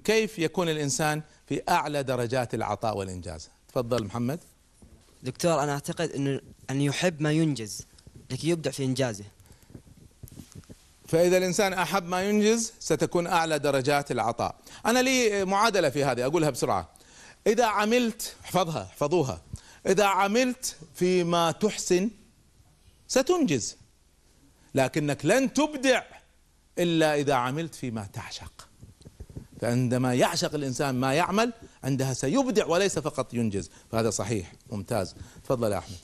كيف 0.03 0.39
يكون 0.39 0.69
الإنسان 0.69 1.21
في 1.47 1.61
أعلى 1.69 2.03
درجات 2.03 2.53
العطاء 2.53 2.97
والإنجاز؟ 2.97 3.49
تفضل 3.67 4.03
محمد. 4.03 4.39
دكتور 5.23 5.63
أنا 5.63 5.71
أعتقد 5.71 6.11
إنه 6.11 6.41
أن 6.69 6.81
يحب 6.81 7.21
ما 7.21 7.31
ينجز 7.31 7.81
لكي 8.29 8.49
يبدع 8.49 8.71
في 8.71 8.83
إنجازه. 8.85 9.25
فإذا 11.07 11.37
الإنسان 11.37 11.73
أحب 11.73 12.05
ما 12.05 12.21
ينجز 12.21 12.73
ستكون 12.79 13.27
أعلى 13.27 13.59
درجات 13.59 14.11
العطاء. 14.11 14.55
أنا 14.85 14.99
لي 14.99 15.45
معادلة 15.45 15.89
في 15.89 16.03
هذه 16.03 16.25
أقولها 16.25 16.49
بسرعة. 16.49 17.00
إذا 17.47 17.65
عملت 17.65 18.35
احفظها 18.43 18.83
احفظوها. 18.83 19.41
إذا 19.87 20.05
عملت 20.05 20.77
فيما 20.95 21.51
تحسن 21.51 22.09
ستنجز. 23.07 23.75
لكنك 24.75 25.25
لن 25.25 25.53
تبدع 25.53 26.03
إلا 26.79 27.15
إذا 27.15 27.33
عملت 27.33 27.75
فيما 27.75 28.07
تعشق. 28.13 28.67
فعندما 29.61 30.13
يعشق 30.13 30.55
الإنسان 30.55 30.95
ما 30.95 31.13
يعمل 31.13 31.53
عندها 31.83 32.13
سيبدع 32.13 32.65
وليس 32.65 32.99
فقط 32.99 33.33
ينجز. 33.33 33.69
فهذا 33.91 34.09
صحيح 34.09 34.53
ممتاز. 34.71 35.15
تفضل 35.43 35.71
يا 35.71 35.77
أحمد. 35.77 35.97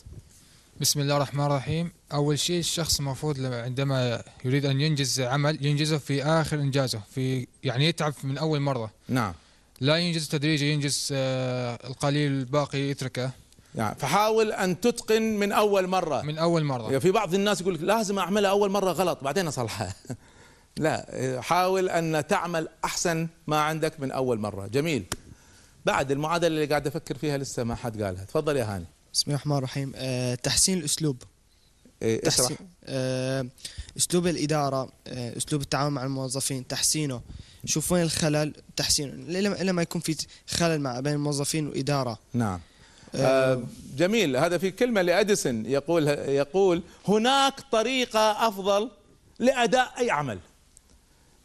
بسم 0.82 1.00
الله 1.00 1.16
الرحمن 1.18 1.46
الرحيم. 1.46 1.92
أول 2.14 2.40
شيء 2.40 2.60
الشخص 2.60 3.00
المفروض 3.00 3.46
عندما 3.46 4.24
يريد 4.46 4.66
أن 4.66 4.82
ينجز 4.82 5.22
عمل 5.22 5.66
ينجزه 5.66 5.98
في 5.98 6.24
آخر 6.24 6.60
إنجازه 6.60 7.02
في 7.12 7.48
يعني 7.64 7.86
يتعب 7.86 8.14
من 8.24 8.38
أول 8.38 8.60
مرة. 8.60 8.92
نعم. 9.10 9.34
لا 9.82 9.98
ينجز 9.98 10.28
تدريجي 10.28 10.72
ينجز 10.74 11.10
آه، 11.12 11.80
القليل 11.88 12.32
الباقي 12.32 12.80
يتركه. 12.80 13.32
يعني 13.76 13.96
فحاول 14.00 14.52
أن 14.52 14.80
تتقن 14.80 15.22
من 15.22 15.52
أول 15.52 15.88
مرة. 15.88 16.22
من 16.22 16.38
أول 16.38 16.64
مرة. 16.64 17.00
في 17.00 17.12
بعض 17.12 17.34
الناس 17.34 17.62
يقول 17.62 17.74
لك 17.74 17.82
لازم 17.82 18.20
اعملها 18.20 18.50
أول 18.52 18.70
مرة 18.70 18.92
غلط 18.92 19.24
بعدين 19.24 19.48
أصلحها. 19.48 19.96
لا 20.78 21.06
حاول 21.42 21.90
أن 21.90 22.28
تعمل 22.28 22.68
أحسن 22.86 23.28
ما 23.48 23.62
عندك 23.62 24.00
من 24.00 24.12
أول 24.12 24.40
مرة. 24.40 24.68
جميل. 24.68 25.06
بعد 25.86 26.12
المعادلة 26.12 26.48
اللي 26.48 26.66
قاعد 26.66 26.88
أفكر 26.88 27.18
فيها 27.18 27.38
لسه 27.38 27.64
ما 27.64 27.76
حد 27.76 28.02
قالها. 28.02 28.24
تفضل 28.24 28.58
يا 28.58 28.76
هاني. 28.76 28.86
بسم 29.14 29.24
الله 29.28 29.36
الرحمن 29.36 29.58
الرحيم. 29.58 29.92
أه 29.96 30.36
تحسين 30.36 30.78
الأسلوب. 30.78 31.24
إيه 32.02 32.22
تحسين 32.22 32.58
أه 32.86 33.48
أسلوب 33.98 34.28
الإدارة 34.28 34.90
أه 35.08 35.38
أسلوب 35.38 35.62
التعامل 35.62 35.90
مع 35.94 36.04
الموظفين 36.04 36.68
تحسينه. 36.68 37.22
شوف 37.66 37.92
وين 37.92 38.04
الخلل؟ 38.04 38.54
تحسينه 38.76 39.14
الا 39.38 39.72
ما 39.72 39.82
يكون 39.82 40.02
في 40.02 40.16
خلل 40.48 40.82
مع 40.82 41.00
بين 41.00 41.14
الموظفين 41.14 41.68
والاداره 41.68 42.20
نعم. 42.34 42.60
آه 43.16 43.64
جميل. 43.98 44.38
هذا 44.38 44.58
في 44.58 44.72
كلمة 44.72 45.02
لأديسون. 45.02 45.66
يقول 45.66 46.08
يقول 46.08 46.84
هناك 47.08 47.54
طريقة 47.72 48.48
أفضل 48.48 48.92
لأداء 49.40 49.94
أي 49.98 50.12
عمل. 50.12 50.40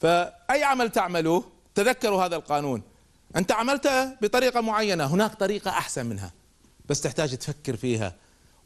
فأي 0.00 0.64
عمل 0.64 0.90
تعملوه 0.90 1.44
تذكروا 1.74 2.24
هذا 2.24 2.36
القانون. 2.36 2.82
أنت 3.36 3.52
عملته 3.52 4.14
بطريقة 4.14 4.60
معينة 4.60 5.04
هناك 5.04 5.34
طريقة 5.34 5.70
أحسن 5.70 6.06
منها 6.06 6.32
بس 6.88 7.00
تحتاج 7.00 7.36
تفكر 7.36 7.76
فيها. 7.76 8.14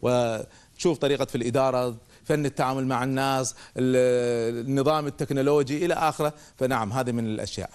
وتشوف 0.02 0.98
طريقة 0.98 1.24
في 1.24 1.34
الإدارة 1.34 1.96
فن 2.26 2.46
التعامل 2.46 2.86
مع 2.86 3.04
الناس 3.04 3.54
النظام 3.76 5.06
التكنولوجي 5.06 5.84
إلى 5.84 5.94
آخره. 5.94 6.34
فنعم 6.58 6.92
هذه 6.92 7.12
من 7.12 7.26
الأشياء. 7.26 7.70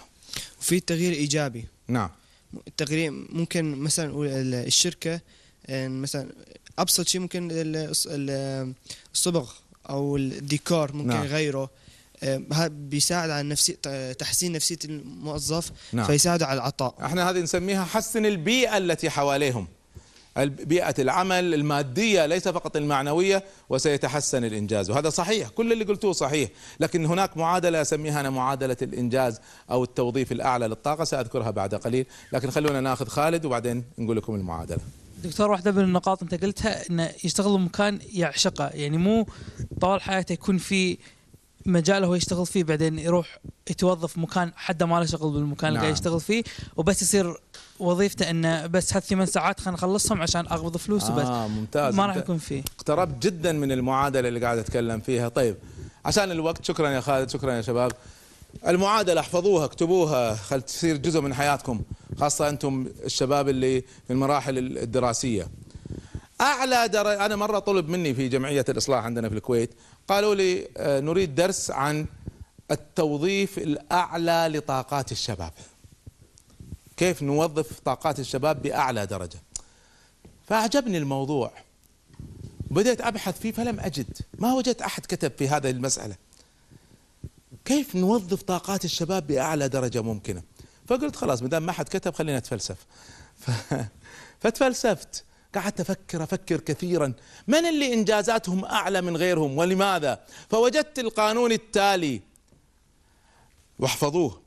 في 0.60 0.80
تغيير 0.80 1.14
إيجابي. 1.14 1.66
نعم. 1.88 2.10
التغيير 2.68 3.12
ممكن 3.12 3.76
مثلا 3.76 4.14
الشركة 4.66 5.22
مثلا 5.70 6.30
أبسط 6.80 7.08
شيء 7.08 7.22
ممكن 7.22 7.50
الصبغ 9.14 9.52
أو 9.90 10.18
الديكور 10.18 10.94
ممكن 10.94 11.08
نعم. 11.08 11.26
يغيره. 11.26 11.70
هذا 12.54 12.68
بيساعد 12.68 13.30
على 13.30 13.50
نفسي 13.50 13.74
تحسين 14.20 14.52
نفسية 14.52 14.80
الموظف 14.86 15.72
نعم. 15.94 16.06
فيساعد 16.06 16.44
على 16.44 16.54
العطاء. 16.54 16.96
إحنا 17.06 17.30
هذه 17.30 17.40
نسميها 17.40 17.86
حسن 17.86 18.26
البيئة 18.26 18.78
التي 18.78 19.10
حواليهم. 19.10 19.68
بيئة 20.40 20.96
العمل 21.00 21.54
المادية 21.54 22.26
ليس 22.26 22.48
فقط 22.48 22.78
المعنوية 22.78 23.44
وسيتحسن 23.70 24.44
الإنجاز. 24.44 24.90
وهذا 24.90 25.10
صحيح 25.10 25.50
كل 25.50 25.72
اللي 25.72 25.84
قلتوه 25.84 26.14
صحيح. 26.14 26.50
لكن 26.80 27.06
هناك 27.06 27.38
معادلة 27.38 27.82
أسميها 27.82 28.20
أنا 28.20 28.30
معادلة 28.30 28.78
الإنجاز 28.82 29.42
أو 29.72 29.84
التوظيف 29.84 30.32
الأعلى 30.32 30.68
للطاقة 30.68 31.04
سأذكرها 31.04 31.52
بعد 31.52 31.76
قليل. 31.76 32.06
لكن 32.34 32.52
خلونا 32.52 32.82
ناخذ 32.82 33.08
خالد 33.08 33.46
وبعدين 33.46 33.84
نقول 33.98 34.18
لكم 34.18 34.36
المعادلة. 34.36 34.80
دكتور 35.24 35.52
واحدة 35.52 35.72
من 35.72 35.84
النقاط 35.84 36.24
أنت 36.24 36.44
قلتها 36.44 36.90
أنه 36.90 37.10
يشتغل 37.24 37.58
بمكان 37.58 38.00
يعشقه. 38.14 38.70
يعني 38.74 38.98
مو 38.98 39.28
طوال 39.82 40.02
حياته 40.02 40.34
يكون 40.34 40.58
في 40.58 40.98
مجال 41.66 42.04
هو 42.04 42.16
يشتغل 42.16 42.46
فيه 42.46 42.64
بعدين 42.64 43.00
يروح 43.00 43.40
يتوظف 43.70 44.18
مكان 44.18 44.52
حدا 44.56 44.86
ما 44.86 45.00
له 45.00 45.06
شغل 45.06 45.32
بالمكان 45.32 45.64
نعم. 45.64 45.68
اللي 45.70 45.80
قاعد 45.80 45.94
يشتغل 45.94 46.20
فيه 46.20 46.44
وبس 46.76 47.02
يصير 47.02 47.38
وظيفته 47.80 48.30
إنه 48.30 48.68
بس 48.68 48.94
هالثمان 48.94 49.26
ساعات 49.26 49.60
خلينا 49.60 49.78
نخلصهم 49.78 50.22
عشان 50.22 50.46
اقبض 50.46 50.78
فلوس 50.78 51.10
وبس. 51.10 51.26
آه 51.26 51.48
ممتاز. 51.48 51.96
ما 51.96 52.06
راح 52.06 52.16
يكون 52.16 52.38
فيه. 52.38 52.64
اقتربت 52.78 53.24
جدا 53.24 53.52
من 53.52 53.72
المعادلة 53.72 54.28
اللي 54.28 54.40
قاعد 54.40 54.58
أتكلم 54.58 55.00
فيها. 55.00 55.30
طيب 55.30 55.56
عشان 56.06 56.32
الوقت 56.32 56.66
شكرا 56.66 56.90
يا 56.90 57.02
خالد 57.02 57.30
شكرا 57.30 57.54
يا 57.54 57.62
شباب. 57.62 57.92
المعادلة 58.68 59.22
احفظوها 59.22 59.66
اكتبوها 59.66 60.36
خل 60.36 60.62
تصير 60.62 60.98
جزء 60.98 61.22
من 61.22 61.34
حياتكم 61.34 61.82
خاصة 62.20 62.50
أنتم 62.50 62.88
الشباب 63.06 63.50
اللي 63.50 63.82
في 63.82 64.14
المراحل 64.14 64.58
الدراسية. 64.58 65.48
أعلى 66.42 66.88
درجة 66.88 67.26
أنا 67.26 67.36
مرة 67.36 67.60
طلب 67.60 67.90
مني 67.90 68.14
في 68.14 68.28
جمعية 68.28 68.66
الإصلاح 68.70 69.06
عندنا 69.06 69.30
في 69.30 69.36
الكويت 69.36 69.74
قالوا 70.12 70.36
لي 70.36 70.68
آه، 70.78 71.00
نريد 71.00 71.36
درس 71.36 71.72
عن 71.72 72.06
التوظيف 72.72 73.58
الأعلى 73.58 74.48
لطاقات 74.58 75.12
الشباب. 75.12 75.52
كيف 76.98 77.22
نوظف 77.22 77.80
طاقات 77.80 78.20
الشباب 78.20 78.62
بأعلى 78.62 79.06
درجة؟ 79.06 79.40
فأعجبني 80.48 80.98
الموضوع. 80.98 81.52
بدأت 82.72 83.02
أبحث 83.02 83.40
فيه 83.40 83.52
فلم 83.52 83.80
أجد. 83.80 84.18
ما 84.40 84.54
وجدت 84.54 84.82
أحد 84.82 85.06
كتب 85.06 85.32
في 85.38 85.50
هذه 85.50 85.70
المسألة. 85.70 86.16
كيف 87.66 87.96
نوظف 87.96 88.42
طاقات 88.42 88.86
الشباب 88.86 89.28
بأعلى 89.28 89.70
درجة 89.70 90.02
ممكنة؟ 90.02 90.44
فقلت 90.88 91.16
خلاص 91.16 91.44
مدام 91.44 91.66
ما 91.66 91.72
حد 91.72 91.86
كتب 91.86 92.14
خلينا 92.14 92.40
نتفلسف. 92.40 92.78
فتفلسفت 94.42 95.24
قعدت 95.56 95.80
أفكر 95.80 96.24
أفكر 96.24 96.60
كثيرا. 96.60 97.14
من 97.48 97.66
اللي 97.66 97.94
إنجازاتهم 97.94 98.66
أعلى 98.66 99.02
من 99.02 99.18
غيرهم؟ 99.18 99.58
ولماذا؟ 99.58 100.26
فوجدت 100.50 101.00
القانون 101.00 101.52
التالي. 101.52 102.22
واحفظوه. 103.80 104.42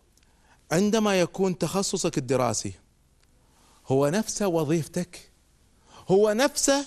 عندما 0.72 1.20
يكون 1.20 1.58
تخصصك 1.58 2.18
الدراسي 2.18 2.72
هو 3.86 4.08
نفس 4.08 4.42
وظيفتك 4.42 5.30
هو 6.08 6.32
نفسه 6.32 6.86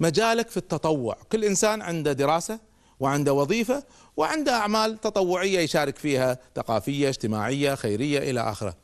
مجالك 0.00 0.48
في 0.48 0.56
التطوع. 0.56 1.16
كل 1.32 1.44
إنسان 1.44 1.82
عنده 1.82 2.12
دراسة 2.12 2.60
وعنده 3.00 3.32
وظيفة 3.32 3.84
وعنده 4.16 4.52
أعمال 4.52 5.00
تطوعية 5.00 5.60
يشارك 5.60 5.98
فيها 5.98 6.38
ثقافية 6.56 7.08
اجتماعية 7.08 7.74
خيرية 7.74 8.18
إلى 8.30 8.40
آخره. 8.40 8.74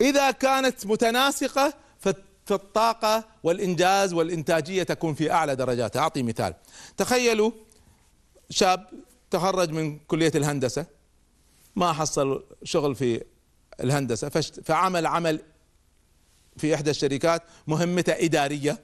إذا 0.00 0.30
كانت 0.30 0.86
متناسقة 0.86 1.74
فالطاقه 2.46 3.24
والإنجاز 3.42 4.12
والإنتاجية 4.12 4.82
تكون 4.82 5.14
في 5.14 5.32
أعلى 5.32 5.56
درجاتها 5.56 6.00
أعطي 6.00 6.22
مثال. 6.22 6.54
تخيلوا 6.96 7.50
شاب 8.50 8.86
تخرج 9.30 9.70
من 9.70 9.98
كلية 9.98 10.32
الهندسة 10.34 10.86
ما 11.76 11.92
حصل 11.92 12.44
شغل 12.64 12.94
في 12.94 13.24
الهندسة 13.80 14.28
فعمل 14.64 15.06
عمل 15.06 15.42
في 16.56 16.74
إحدى 16.74 16.90
الشركات 16.90 17.42
مهمته 17.66 18.12
إدارية 18.12 18.78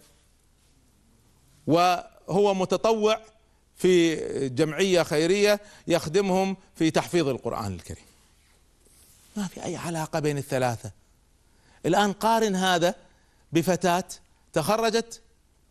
وهو 1.66 2.54
متطوع 2.54 3.20
في 3.76 4.16
جمعية 4.48 5.02
خيرية 5.02 5.60
يخدمهم 5.86 6.56
في 6.74 6.90
تحفيظ 6.90 7.28
القرآن 7.28 7.74
الكريم. 7.74 8.04
ما 9.36 9.46
في 9.46 9.64
أي 9.64 9.76
علاقة 9.76 10.18
بين 10.18 10.38
الثلاثة. 10.38 10.90
الآن 11.86 12.12
قارن 12.12 12.56
هذا 12.56 12.94
بفتاة 13.52 14.04
تخرجت 14.52 15.22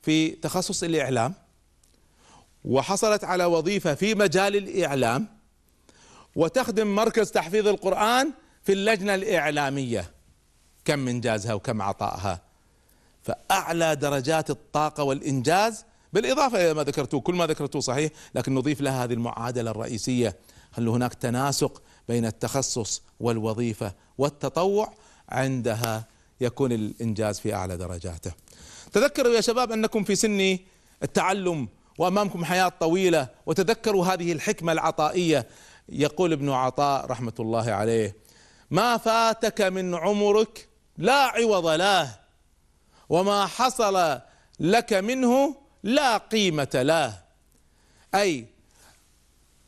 في 0.01 0.29
تخصص 0.29 0.83
الإعلام 0.83 1.33
وحصلت 2.65 3.23
على 3.23 3.45
وظيفة 3.45 3.93
في 3.93 4.15
مجال 4.15 4.55
الإعلام 4.55 5.27
وتخدم 6.35 6.95
مركز 6.95 7.31
تحفيظ 7.31 7.67
القرآن 7.67 8.31
في 8.63 8.73
اللجنة 8.73 9.15
الإعلامية. 9.15 10.11
كم 10.85 11.07
إنجازها 11.07 11.53
وكم 11.53 11.81
عطائها. 11.81 12.41
فأعلى 13.23 13.95
درجات 13.95 14.49
الطاقة 14.49 15.03
والإنجاز 15.03 15.85
بالإضافة 16.13 16.65
إلى 16.65 16.73
ما 16.73 16.83
ذكرتوه 16.83 17.21
كل 17.21 17.35
ما 17.35 17.47
ذكرتوه 17.47 17.81
صحيح 17.81 18.11
لكن 18.35 18.55
نضيف 18.55 18.81
لها 18.81 19.03
هذه 19.03 19.13
المعادلة 19.13 19.71
الرئيسية. 19.71 20.35
هل 20.71 20.87
هناك 20.87 21.13
تناسق 21.13 21.81
بين 22.07 22.25
التخصص 22.25 23.01
والوظيفة 23.19 23.93
والتطوع 24.17 24.93
عندها 25.29 26.07
يكون 26.41 26.71
الإنجاز 26.71 27.39
في 27.39 27.53
أعلى 27.53 27.77
درجاته. 27.77 28.31
تذكروا 28.91 29.33
يا 29.33 29.41
شباب 29.41 29.71
أنكم 29.71 30.03
في 30.03 30.15
سن 30.15 30.57
التعلم 31.03 31.67
وأمامكم 31.97 32.45
حياة 32.45 32.69
طويلة 32.69 33.27
وتذكروا 33.45 34.05
هذه 34.05 34.31
الحكمة 34.31 34.71
العطائية. 34.71 35.47
يقول 35.89 36.33
ابن 36.33 36.49
عطاء 36.49 37.05
رحمة 37.05 37.33
الله 37.39 37.71
عليه 37.71 38.15
ما 38.71 38.97
فاتك 38.97 39.61
من 39.61 39.95
عمرك 39.95 40.67
لا 40.97 41.13
عوض 41.13 41.67
له 41.67 42.15
وما 43.09 43.45
حصل 43.45 44.19
لك 44.59 44.93
منه 44.93 45.55
لا 45.83 46.17
قيمة 46.17 46.69
له. 46.73 47.19
أي 48.15 48.45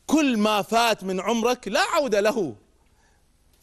كل 0.08 0.38
ما 0.38 0.62
فات 0.62 1.04
من 1.04 1.22
عمرك 1.22 1.68
لا 1.68 1.82
عودة 1.82 2.20
له. 2.20 2.56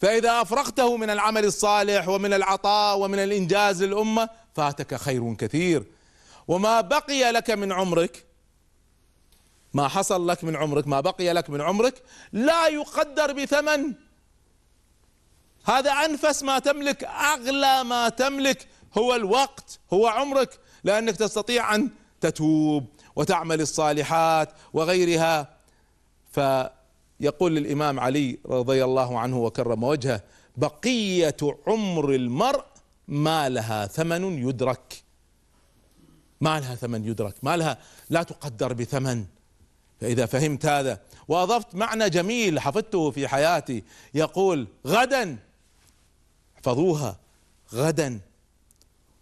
فإذا 0.01 0.41
أفرغته 0.41 0.97
من 0.97 1.09
العمل 1.09 1.45
الصالح 1.45 2.07
ومن 2.07 2.33
العطاء 2.33 2.97
ومن 2.97 3.19
الإنجاز 3.19 3.83
للأمة 3.83 4.29
فاتك 4.55 4.95
خير 4.95 5.33
كثير. 5.33 5.83
وما 6.47 6.81
بقي 6.81 7.31
لك 7.31 7.49
من 7.49 7.71
عمرك 7.71 8.25
ما 9.73 9.87
حصل 9.87 10.27
لك 10.27 10.43
من 10.43 10.55
عمرك 10.55 10.87
ما 10.87 10.99
بقي 10.99 11.33
لك 11.33 11.49
من 11.49 11.61
عمرك 11.61 12.03
لا 12.31 12.67
يقدر 12.67 13.33
بثمن. 13.33 13.93
هذا 15.65 15.91
أنفس 15.91 16.43
ما 16.43 16.59
تملك 16.59 17.03
أغلى 17.03 17.83
ما 17.83 18.09
تملك 18.09 18.67
هو 18.97 19.15
الوقت 19.15 19.79
هو 19.93 20.07
عمرك. 20.07 20.59
لأنك 20.83 21.15
تستطيع 21.15 21.75
أن 21.75 21.89
تتوب 22.21 22.85
وتعمل 23.15 23.61
الصالحات 23.61 24.49
وغيرها. 24.73 25.57
فيقول 27.21 27.57
الإمام 27.57 27.99
علي 27.99 28.37
رضي 28.45 28.83
الله 28.83 29.19
عنه 29.19 29.37
وكرم 29.37 29.83
وجهه 29.83 30.23
بقية 30.57 31.37
عمر 31.67 32.15
المرء 32.15 32.63
ما 33.07 33.49
لها 33.49 33.87
ثمن 33.87 34.47
يدرك. 34.49 35.03
ما 36.41 36.59
لها 36.59 36.75
ثمن 36.75 37.05
يدرك 37.05 37.35
ما 37.43 37.57
لها 37.57 37.77
لا 38.09 38.23
تقدر 38.23 38.73
بثمن. 38.73 39.25
فإذا 39.99 40.25
فهمت 40.25 40.65
هذا 40.65 41.01
وأضفت 41.27 41.75
معنى 41.75 42.09
جميل 42.09 42.59
حفظته 42.59 43.11
في 43.11 43.27
حياتي 43.27 43.83
يقول 44.13 44.67
غدا. 44.87 45.37
احفظوها 46.55 47.19
غدا. 47.73 48.19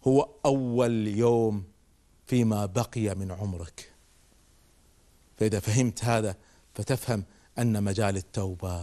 هو 0.06 0.28
أول 0.46 1.08
يوم 1.08 1.64
فيما 2.26 2.66
بقي 2.66 3.14
من 3.14 3.30
عمرك. 3.30 3.92
فإذا 5.36 5.60
فهمت 5.60 6.04
هذا 6.04 6.36
فتفهم 6.74 7.24
أن 7.60 7.84
مجال 7.84 8.16
التوبة 8.16 8.82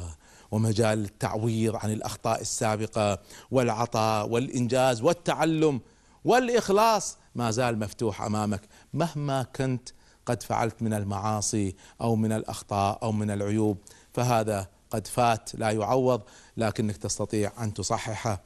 ومجال 0.51 1.05
التعويض 1.05 1.75
عن 1.75 1.91
الأخطاء 1.91 2.41
السابقة 2.41 3.19
والعطاء 3.51 4.29
والإنجاز 4.29 5.01
والتعلم 5.01 5.81
والإخلاص 6.25 7.17
ما 7.35 7.51
زال 7.51 7.79
مفتوح 7.79 8.21
أمامك 8.21 8.61
مهما 8.93 9.43
كنت 9.43 9.89
قد 10.25 10.43
فعلت 10.43 10.81
من 10.81 10.93
المعاصي 10.93 11.75
أو 12.01 12.15
من 12.15 12.31
الأخطاء 12.31 12.99
أو 13.03 13.11
من 13.11 13.31
العيوب 13.31 13.77
فهذا 14.13 14.67
قد 14.91 15.07
فات 15.07 15.55
لا 15.55 15.71
يعوض 15.71 16.21
لكنك 16.57 16.97
تستطيع 16.97 17.51
أن 17.63 17.73
تصححه 17.73 18.41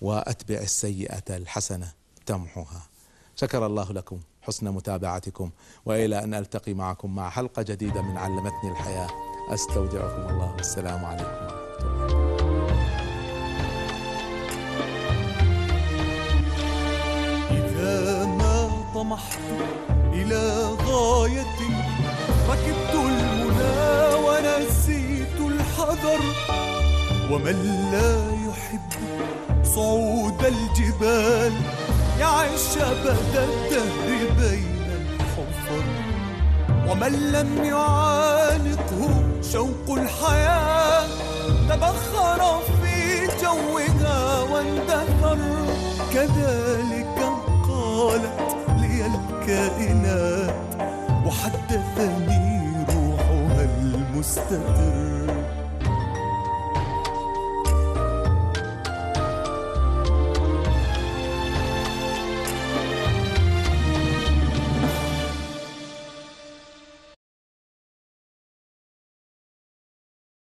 وأتبع 0.00 0.58
السيئة 0.58 1.36
الحسنة 1.36 1.92
تمحوها. 2.26 2.82
شكر 3.36 3.66
الله 3.66 3.92
لكم 3.92 4.20
حسن 4.42 4.70
متابعتكم 4.70 5.50
وإلى 5.86 6.24
أن 6.24 6.34
ألتقي 6.34 6.74
معكم 6.74 7.14
مع 7.14 7.30
حلقة 7.30 7.62
جديدة 7.62 8.02
من 8.02 8.16
علمتني 8.16 8.70
الحياة. 8.70 9.33
أستودعكم 9.50 10.28
الله. 10.30 10.54
والسلام 10.56 11.04
عليكم 11.04 11.44
ورحمة 11.44 11.64
الله. 11.64 12.24
إذا 17.50 18.24
ما 18.24 18.70
طمحت 18.94 19.38
إلى 20.12 20.42
غاية 20.86 21.58
ركبت 22.48 22.94
المنى 22.94 24.14
ونسيت 24.24 25.38
الحذر. 25.40 26.20
ومن 27.30 27.58
لا 27.92 28.12
يحب 28.48 28.90
صعود 29.64 30.44
الجبال 30.44 31.52
يعيش 32.20 32.76
أبد 32.76 33.36
الدهر 33.36 34.08
بين 34.38 34.88
الحفر. 35.00 35.84
ومن 36.88 37.32
لم 37.32 37.64
يعانقه 37.64 39.33
شوق 39.52 39.86
الحياة 39.98 41.06
تبخر 41.68 42.60
في 42.82 43.26
جوها 43.42 44.42
واندثر. 44.42 45.38
كذلك 46.14 47.18
قالت 47.68 48.56
لي 48.80 49.06
الكائنات 49.06 50.54
وحدثني 51.26 52.84
روحها 52.88 53.64
المستقر 53.82 55.13